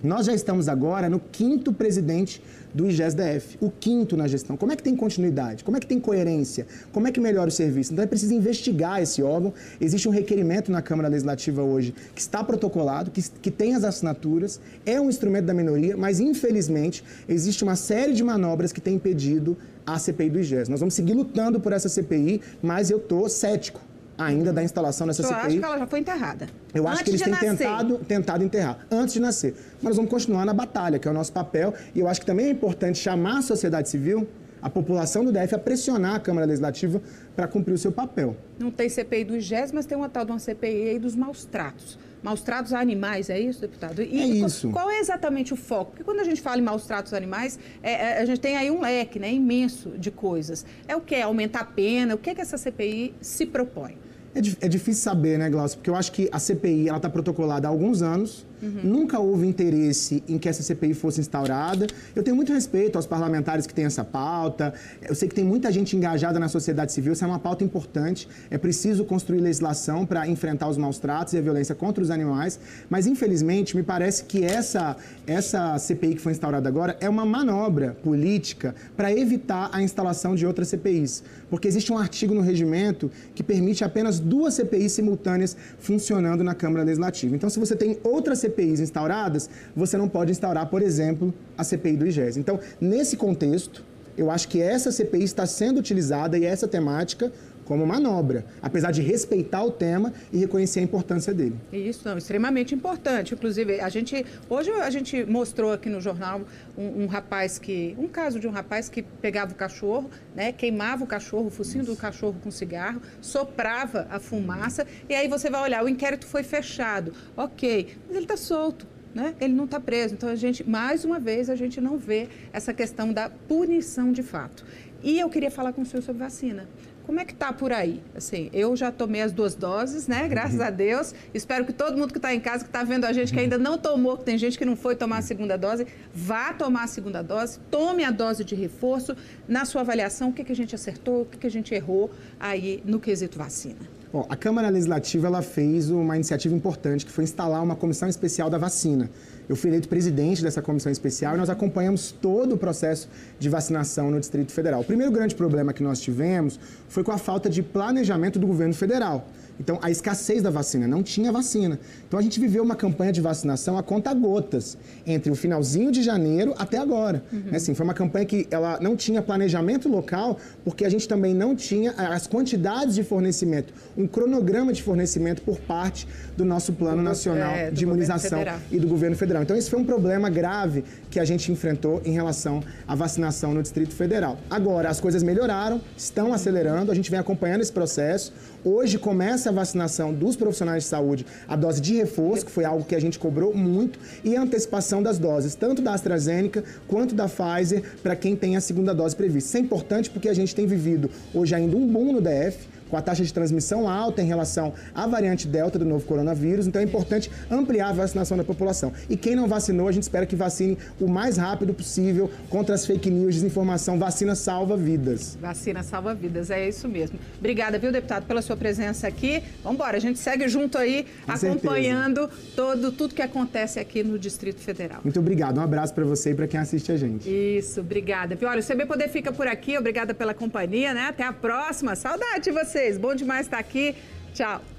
Nós 0.02 0.26
já 0.26 0.34
estamos 0.34 0.68
agora 0.68 1.08
no 1.08 1.20
quinto 1.20 1.72
presidente 1.72 2.42
do 2.74 2.86
IGES-DF, 2.88 3.58
o 3.60 3.70
quinto 3.70 4.16
na 4.16 4.26
gestão. 4.26 4.56
Como 4.56 4.72
é 4.72 4.76
que 4.76 4.82
tem 4.82 4.96
continuidade? 4.96 5.64
Como 5.64 5.76
é 5.76 5.80
que 5.80 5.86
tem 5.86 6.00
coerência? 6.00 6.66
Como 6.92 7.06
é 7.06 7.12
que 7.12 7.20
melhora 7.20 7.48
o 7.48 7.52
serviço? 7.52 7.92
Então 7.92 8.04
é 8.04 8.06
preciso 8.06 8.34
investigar 8.34 9.02
esse 9.02 9.22
órgão. 9.22 9.52
Existe 9.80 10.08
um 10.08 10.12
requerimento 10.12 10.72
na 10.72 10.80
Câmara 10.80 11.08
Legislativa 11.08 11.62
hoje 11.62 11.94
que 12.14 12.20
está 12.20 12.42
protocolado, 12.42 13.10
que, 13.10 13.22
que 13.22 13.50
tem 13.50 13.74
as 13.74 13.84
assinaturas, 13.84 14.60
é 14.86 15.00
um 15.00 15.08
instrumento 15.08 15.46
da 15.46 15.54
minoria, 15.54 15.96
mas 15.96 16.20
infelizmente 16.20 17.04
existe 17.28 17.62
uma 17.62 17.76
série 17.76 18.12
de 18.12 18.24
manobras 18.24 18.72
que 18.72 18.80
tem 18.80 18.94
impedido 18.94 19.56
a 19.86 19.98
CPI 19.98 20.30
do 20.30 20.38
IGES. 20.40 20.68
Nós 20.68 20.80
vamos 20.80 20.94
seguir 20.94 21.14
lutando 21.14 21.60
por 21.60 21.72
essa 21.72 21.88
CPI, 21.88 22.40
mas 22.62 22.90
eu 22.90 22.98
estou 22.98 23.28
cético 23.28 23.80
ainda 24.24 24.52
da 24.52 24.62
instalação 24.62 25.06
dessa 25.06 25.22
CPI. 25.22 25.34
Eu 25.34 25.46
acho 25.46 25.58
que 25.58 25.64
ela 25.64 25.78
já 25.78 25.86
foi 25.86 26.00
enterrada. 26.00 26.46
Eu 26.74 26.88
acho 26.88 27.00
antes 27.00 27.22
que 27.22 27.28
eles 27.28 27.38
têm 27.38 27.56
tentado, 27.56 27.98
tentado 27.98 28.44
enterrar, 28.44 28.86
antes 28.90 29.14
de 29.14 29.20
nascer. 29.20 29.54
Mas 29.76 29.90
nós 29.90 29.96
vamos 29.96 30.10
continuar 30.10 30.44
na 30.44 30.54
batalha, 30.54 30.98
que 30.98 31.06
é 31.06 31.10
o 31.10 31.14
nosso 31.14 31.32
papel. 31.32 31.74
E 31.94 32.00
eu 32.00 32.08
acho 32.08 32.20
que 32.20 32.26
também 32.26 32.46
é 32.46 32.50
importante 32.50 32.98
chamar 32.98 33.38
a 33.38 33.42
sociedade 33.42 33.88
civil, 33.88 34.28
a 34.62 34.70
população 34.70 35.24
do 35.24 35.32
DF, 35.32 35.54
a 35.54 35.58
pressionar 35.58 36.14
a 36.14 36.20
Câmara 36.20 36.46
Legislativa 36.46 37.02
para 37.34 37.48
cumprir 37.48 37.74
o 37.74 37.78
seu 37.78 37.90
papel. 37.90 38.36
Não 38.58 38.70
tem 38.70 38.88
CPI 38.88 39.24
do 39.24 39.36
IGES, 39.36 39.72
mas 39.72 39.86
tem 39.86 39.98
uma 39.98 40.08
tal 40.08 40.24
de 40.24 40.30
uma 40.30 40.38
CPI 40.38 40.90
aí 40.90 40.98
dos 40.98 41.16
maus 41.16 41.44
tratos. 41.44 41.98
Maus 42.22 42.40
tratos 42.40 42.72
a 42.72 42.78
animais, 42.78 43.28
é 43.28 43.40
isso, 43.40 43.60
deputado? 43.60 44.00
E 44.00 44.20
é 44.20 44.24
isso. 44.24 44.70
Qual, 44.70 44.84
qual 44.84 44.90
é 44.90 45.00
exatamente 45.00 45.52
o 45.52 45.56
foco? 45.56 45.90
Porque 45.90 46.04
quando 46.04 46.20
a 46.20 46.24
gente 46.24 46.40
fala 46.40 46.58
em 46.58 46.62
maus 46.62 46.86
tratos 46.86 47.12
a 47.12 47.16
animais, 47.16 47.58
é, 47.82 47.92
é, 47.92 48.18
a 48.20 48.24
gente 48.24 48.40
tem 48.40 48.56
aí 48.56 48.70
um 48.70 48.80
leque 48.80 49.18
né, 49.18 49.32
imenso 49.32 49.90
de 49.98 50.12
coisas. 50.12 50.64
É 50.86 50.94
o 50.94 51.00
que? 51.00 51.16
Aumentar 51.16 51.60
a 51.60 51.64
pena? 51.64 52.14
O 52.14 52.18
que, 52.18 52.30
é 52.30 52.34
que 52.34 52.40
essa 52.40 52.56
CPI 52.56 53.14
se 53.20 53.44
propõe? 53.44 53.98
É, 54.34 54.66
é 54.66 54.68
difícil 54.68 55.02
saber, 55.02 55.38
né, 55.38 55.50
Glaucio? 55.50 55.78
Porque 55.78 55.90
eu 55.90 55.96
acho 55.96 56.12
que 56.12 56.28
a 56.32 56.38
CPI 56.38 56.88
ela 56.88 56.96
está 56.96 57.08
protocolada 57.08 57.68
há 57.68 57.70
alguns 57.70 58.02
anos. 58.02 58.46
Uhum. 58.62 58.80
Nunca 58.84 59.18
houve 59.18 59.44
interesse 59.44 60.22
em 60.28 60.38
que 60.38 60.48
essa 60.48 60.62
CPI 60.62 60.94
fosse 60.94 61.20
instaurada. 61.20 61.88
Eu 62.14 62.22
tenho 62.22 62.36
muito 62.36 62.52
respeito 62.52 62.94
aos 62.94 63.06
parlamentares 63.06 63.66
que 63.66 63.74
têm 63.74 63.84
essa 63.84 64.04
pauta. 64.04 64.72
Eu 65.02 65.16
sei 65.16 65.28
que 65.28 65.34
tem 65.34 65.44
muita 65.44 65.72
gente 65.72 65.96
engajada 65.96 66.38
na 66.38 66.48
sociedade 66.48 66.92
civil. 66.92 67.12
Essa 67.12 67.24
é 67.24 67.28
uma 67.28 67.40
pauta 67.40 67.64
importante. 67.64 68.28
É 68.50 68.56
preciso 68.56 69.04
construir 69.04 69.40
legislação 69.40 70.06
para 70.06 70.28
enfrentar 70.28 70.68
os 70.68 70.76
maus 70.76 71.00
tratos 71.00 71.34
e 71.34 71.38
a 71.38 71.40
violência 71.40 71.74
contra 71.74 72.04
os 72.04 72.10
animais. 72.10 72.60
Mas, 72.88 73.08
infelizmente, 73.08 73.76
me 73.76 73.82
parece 73.82 74.24
que 74.24 74.44
essa, 74.44 74.96
essa 75.26 75.76
CPI 75.78 76.14
que 76.14 76.20
foi 76.20 76.30
instaurada 76.30 76.68
agora 76.68 76.96
é 77.00 77.08
uma 77.08 77.26
manobra 77.26 77.96
política 78.04 78.76
para 78.96 79.12
evitar 79.12 79.70
a 79.72 79.82
instalação 79.82 80.36
de 80.36 80.46
outras 80.46 80.68
CPIs. 80.68 81.24
Porque 81.50 81.66
existe 81.66 81.92
um 81.92 81.98
artigo 81.98 82.32
no 82.32 82.40
regimento 82.40 83.10
que 83.34 83.42
permite 83.42 83.82
apenas 83.82 84.20
duas 84.20 84.54
CPIs 84.54 84.92
simultâneas 84.92 85.56
funcionando 85.80 86.44
na 86.44 86.54
Câmara 86.54 86.84
Legislativa. 86.84 87.34
Então, 87.34 87.50
se 87.50 87.58
você 87.58 87.74
tem 87.74 87.98
outra 88.04 88.36
CPIs 88.52 88.80
instauradas, 88.80 89.48
você 89.74 89.96
não 89.96 90.08
pode 90.08 90.30
instaurar, 90.30 90.68
por 90.68 90.82
exemplo, 90.82 91.32
a 91.56 91.64
CPI 91.64 91.96
do 91.96 92.06
IGES. 92.06 92.36
Então, 92.36 92.60
nesse 92.80 93.16
contexto, 93.16 93.84
eu 94.16 94.30
acho 94.30 94.48
que 94.48 94.60
essa 94.60 94.92
CPI 94.92 95.24
está 95.24 95.46
sendo 95.46 95.78
utilizada 95.78 96.38
e 96.38 96.44
essa 96.44 96.68
temática 96.68 97.32
como 97.64 97.86
manobra, 97.86 98.44
apesar 98.60 98.90
de 98.90 99.02
respeitar 99.02 99.64
o 99.64 99.70
tema 99.70 100.12
e 100.32 100.38
reconhecer 100.38 100.80
a 100.80 100.82
importância 100.82 101.32
dele. 101.32 101.56
Isso, 101.72 102.06
não, 102.08 102.18
extremamente 102.18 102.74
importante. 102.74 103.34
Inclusive, 103.34 103.80
a 103.80 103.88
gente 103.88 104.24
hoje 104.48 104.70
a 104.70 104.90
gente 104.90 105.24
mostrou 105.24 105.72
aqui 105.72 105.88
no 105.88 106.00
jornal 106.00 106.42
um, 106.76 107.04
um, 107.04 107.06
rapaz 107.06 107.58
que, 107.58 107.94
um 107.98 108.08
caso 108.08 108.38
de 108.40 108.46
um 108.46 108.50
rapaz 108.50 108.88
que 108.88 109.02
pegava 109.02 109.52
o 109.52 109.54
cachorro, 109.54 110.10
né, 110.34 110.52
queimava 110.52 111.04
o 111.04 111.06
cachorro, 111.06 111.46
o 111.46 111.50
focinho 111.50 111.82
Isso. 111.82 111.92
do 111.92 111.96
cachorro 111.96 112.36
com 112.42 112.50
cigarro, 112.50 113.00
soprava 113.20 114.06
a 114.10 114.18
fumaça 114.18 114.86
e 115.08 115.14
aí 115.14 115.28
você 115.28 115.50
vai 115.50 115.62
olhar, 115.62 115.84
o 115.84 115.88
inquérito 115.88 116.26
foi 116.26 116.42
fechado, 116.42 117.12
ok, 117.36 117.96
mas 118.06 118.16
ele 118.16 118.24
está 118.24 118.36
solto. 118.36 118.86
Né? 119.14 119.34
Ele 119.38 119.52
não 119.52 119.66
está 119.66 119.78
preso. 119.78 120.14
Então, 120.14 120.26
a 120.26 120.34
gente, 120.34 120.66
mais 120.66 121.04
uma 121.04 121.20
vez, 121.20 121.50
a 121.50 121.54
gente 121.54 121.82
não 121.82 121.98
vê 121.98 122.28
essa 122.50 122.72
questão 122.72 123.12
da 123.12 123.28
punição 123.28 124.10
de 124.10 124.22
fato. 124.22 124.64
E 125.02 125.18
eu 125.18 125.28
queria 125.28 125.50
falar 125.50 125.72
com 125.72 125.82
o 125.82 125.86
senhor 125.86 126.02
sobre 126.02 126.22
vacina. 126.22 126.68
Como 127.04 127.18
é 127.18 127.24
que 127.24 127.34
tá 127.34 127.52
por 127.52 127.72
aí? 127.72 128.00
Assim, 128.14 128.48
eu 128.52 128.76
já 128.76 128.92
tomei 128.92 129.22
as 129.22 129.32
duas 129.32 129.56
doses, 129.56 130.06
né? 130.06 130.28
Graças 130.28 130.60
uhum. 130.60 130.66
a 130.66 130.70
Deus. 130.70 131.12
Espero 131.34 131.64
que 131.64 131.72
todo 131.72 131.98
mundo 131.98 132.12
que 132.12 132.18
está 132.18 132.32
em 132.32 132.38
casa, 132.38 132.62
que 132.62 132.70
está 132.70 132.84
vendo 132.84 133.04
a 133.04 133.12
gente, 133.12 133.32
que 133.32 133.40
ainda 133.40 133.58
não 133.58 133.76
tomou, 133.76 134.16
que 134.16 134.24
tem 134.24 134.38
gente 134.38 134.56
que 134.56 134.64
não 134.64 134.76
foi 134.76 134.94
tomar 134.94 135.18
a 135.18 135.22
segunda 135.22 135.58
dose, 135.58 135.86
vá 136.14 136.52
tomar 136.52 136.84
a 136.84 136.86
segunda 136.86 137.20
dose, 137.20 137.58
tome 137.70 138.04
a 138.04 138.12
dose 138.12 138.44
de 138.44 138.54
reforço. 138.54 139.16
Na 139.48 139.64
sua 139.64 139.80
avaliação, 139.80 140.28
o 140.28 140.32
que, 140.32 140.44
que 140.44 140.52
a 140.52 140.56
gente 140.56 140.74
acertou, 140.74 141.22
o 141.22 141.26
que, 141.26 141.38
que 141.38 141.46
a 141.46 141.50
gente 141.50 141.74
errou 141.74 142.10
aí 142.38 142.80
no 142.84 143.00
quesito 143.00 143.36
vacina? 143.36 144.01
Bom, 144.12 144.26
a 144.28 144.36
Câmara 144.36 144.68
Legislativa 144.68 145.26
ela 145.26 145.40
fez 145.40 145.88
uma 145.88 146.14
iniciativa 146.16 146.54
importante, 146.54 147.06
que 147.06 147.10
foi 147.10 147.24
instalar 147.24 147.62
uma 147.62 147.74
comissão 147.74 148.10
especial 148.10 148.50
da 148.50 148.58
vacina. 148.58 149.08
Eu 149.48 149.56
fui 149.56 149.70
eleito 149.70 149.88
presidente 149.88 150.42
dessa 150.42 150.60
comissão 150.60 150.92
especial 150.92 151.34
e 151.34 151.38
nós 151.38 151.48
acompanhamos 151.48 152.12
todo 152.12 152.54
o 152.54 152.58
processo 152.58 153.08
de 153.38 153.48
vacinação 153.48 154.10
no 154.10 154.20
Distrito 154.20 154.52
Federal. 154.52 154.82
O 154.82 154.84
primeiro 154.84 155.10
grande 155.10 155.34
problema 155.34 155.72
que 155.72 155.82
nós 155.82 155.98
tivemos 155.98 156.60
foi 156.90 157.02
com 157.02 157.10
a 157.10 157.16
falta 157.16 157.48
de 157.48 157.62
planejamento 157.62 158.38
do 158.38 158.46
governo 158.46 158.74
federal. 158.74 159.26
Então, 159.62 159.78
a 159.80 159.92
escassez 159.92 160.42
da 160.42 160.50
vacina, 160.50 160.88
não 160.88 161.04
tinha 161.04 161.30
vacina. 161.30 161.78
Então, 162.08 162.18
a 162.18 162.22
gente 162.22 162.40
viveu 162.40 162.64
uma 162.64 162.74
campanha 162.74 163.12
de 163.12 163.20
vacinação 163.20 163.78
a 163.78 163.82
conta 163.82 164.12
gotas, 164.12 164.76
entre 165.06 165.30
o 165.30 165.36
finalzinho 165.36 165.92
de 165.92 166.02
janeiro 166.02 166.52
até 166.58 166.78
agora. 166.78 167.22
Uhum. 167.32 167.54
Assim, 167.54 167.72
foi 167.72 167.84
uma 167.84 167.94
campanha 167.94 168.26
que 168.26 168.48
ela 168.50 168.80
não 168.80 168.96
tinha 168.96 169.22
planejamento 169.22 169.88
local, 169.88 170.36
porque 170.64 170.84
a 170.84 170.88
gente 170.88 171.06
também 171.06 171.32
não 171.32 171.54
tinha 171.54 171.92
as 171.92 172.26
quantidades 172.26 172.96
de 172.96 173.04
fornecimento, 173.04 173.72
um 173.96 174.08
cronograma 174.08 174.72
de 174.72 174.82
fornecimento 174.82 175.42
por 175.42 175.60
parte 175.60 176.08
do 176.36 176.44
nosso 176.44 176.72
Plano 176.72 176.96
do, 176.96 177.02
Nacional 177.02 177.54
é, 177.54 177.70
de 177.70 177.84
Imunização 177.84 178.40
e 178.68 178.80
do 178.80 178.88
Governo 178.88 179.16
Federal. 179.16 179.44
Então, 179.44 179.56
esse 179.56 179.70
foi 179.70 179.78
um 179.78 179.84
problema 179.84 180.28
grave 180.28 180.82
que 181.08 181.20
a 181.20 181.24
gente 181.24 181.52
enfrentou 181.52 182.02
em 182.04 182.10
relação 182.10 182.64
à 182.88 182.96
vacinação 182.96 183.54
no 183.54 183.62
Distrito 183.62 183.94
Federal. 183.94 184.38
Agora, 184.50 184.88
as 184.88 184.98
coisas 184.98 185.22
melhoraram, 185.22 185.80
estão 185.96 186.32
acelerando, 186.32 186.90
a 186.90 186.94
gente 186.96 187.08
vem 187.12 187.20
acompanhando 187.20 187.60
esse 187.60 187.72
processo. 187.72 188.32
Hoje 188.64 188.98
começa 188.98 189.50
a 189.50 189.51
vacinação 189.52 190.12
dos 190.12 190.36
profissionais 190.36 190.84
de 190.84 190.88
saúde, 190.88 191.26
a 191.46 191.54
dose 191.56 191.80
de 191.80 191.94
reforço, 191.94 192.46
que 192.46 192.50
foi 192.52 192.64
algo 192.64 192.84
que 192.84 192.94
a 192.94 193.00
gente 193.00 193.18
cobrou 193.18 193.54
muito, 193.54 193.98
e 194.24 194.36
a 194.36 194.42
antecipação 194.42 195.02
das 195.02 195.18
doses, 195.18 195.54
tanto 195.54 195.82
da 195.82 195.94
AstraZeneca 195.94 196.64
quanto 196.88 197.14
da 197.14 197.28
Pfizer, 197.28 197.82
para 198.02 198.16
quem 198.16 198.34
tem 198.34 198.56
a 198.56 198.60
segunda 198.60 198.94
dose 198.94 199.14
prevista. 199.14 199.48
Isso 199.48 199.56
é 199.56 199.60
importante 199.60 200.10
porque 200.10 200.28
a 200.28 200.34
gente 200.34 200.54
tem 200.54 200.66
vivido 200.66 201.10
hoje 201.34 201.54
ainda 201.54 201.76
um 201.76 201.86
boom 201.86 202.12
no 202.12 202.20
DF, 202.20 202.71
com 202.92 202.96
a 202.98 203.00
taxa 203.00 203.24
de 203.24 203.32
transmissão 203.32 203.88
alta 203.88 204.20
em 204.20 204.26
relação 204.26 204.74
à 204.94 205.06
variante 205.06 205.48
Delta 205.48 205.78
do 205.78 205.84
novo 205.86 206.04
coronavírus. 206.04 206.66
Então 206.66 206.78
é 206.78 206.84
importante 206.84 207.30
ampliar 207.50 207.88
a 207.88 207.92
vacinação 207.94 208.36
da 208.36 208.44
população. 208.44 208.92
E 209.08 209.16
quem 209.16 209.34
não 209.34 209.48
vacinou, 209.48 209.88
a 209.88 209.92
gente 209.92 210.02
espera 210.02 210.26
que 210.26 210.36
vacine 210.36 210.76
o 211.00 211.08
mais 211.08 211.38
rápido 211.38 211.72
possível 211.72 212.30
contra 212.50 212.74
as 212.74 212.84
fake 212.84 213.10
news, 213.10 213.36
desinformação. 213.36 213.98
Vacina 213.98 214.34
salva 214.34 214.76
vidas. 214.76 215.38
Vacina 215.40 215.82
salva 215.82 216.12
vidas, 216.12 216.50
é 216.50 216.68
isso 216.68 216.86
mesmo. 216.86 217.18
Obrigada, 217.38 217.78
viu, 217.78 217.90
deputado, 217.90 218.26
pela 218.26 218.42
sua 218.42 218.58
presença 218.58 219.08
aqui. 219.08 219.42
Vamos 219.62 219.76
embora, 219.76 219.96
a 219.96 220.00
gente 220.00 220.18
segue 220.18 220.46
junto 220.46 220.76
aí, 220.76 221.06
com 221.24 221.32
acompanhando 221.32 222.28
todo, 222.54 222.92
tudo 222.92 223.14
que 223.14 223.22
acontece 223.22 223.80
aqui 223.80 224.04
no 224.04 224.18
Distrito 224.18 224.60
Federal. 224.60 225.00
Muito 225.02 225.18
obrigado. 225.18 225.56
Um 225.56 225.62
abraço 225.62 225.94
para 225.94 226.04
você 226.04 226.32
e 226.32 226.34
para 226.34 226.46
quem 226.46 226.60
assiste 226.60 226.92
a 226.92 226.96
gente. 226.98 227.26
Isso, 227.26 227.80
obrigada. 227.80 228.38
Olha, 228.42 228.60
o 228.60 228.62
CB 228.62 228.84
Poder 228.84 229.08
fica 229.08 229.32
por 229.32 229.46
aqui. 229.46 229.78
Obrigada 229.78 230.12
pela 230.12 230.34
companhia, 230.34 230.92
né? 230.92 231.06
Até 231.08 231.24
a 231.24 231.32
próxima. 231.32 231.96
Saudade 231.96 232.44
de 232.44 232.50
você 232.50 232.81
vocês. 232.82 232.98
Bom 232.98 233.14
demais 233.14 233.46
estar 233.46 233.58
aqui. 233.58 233.94
Tchau. 234.34 234.71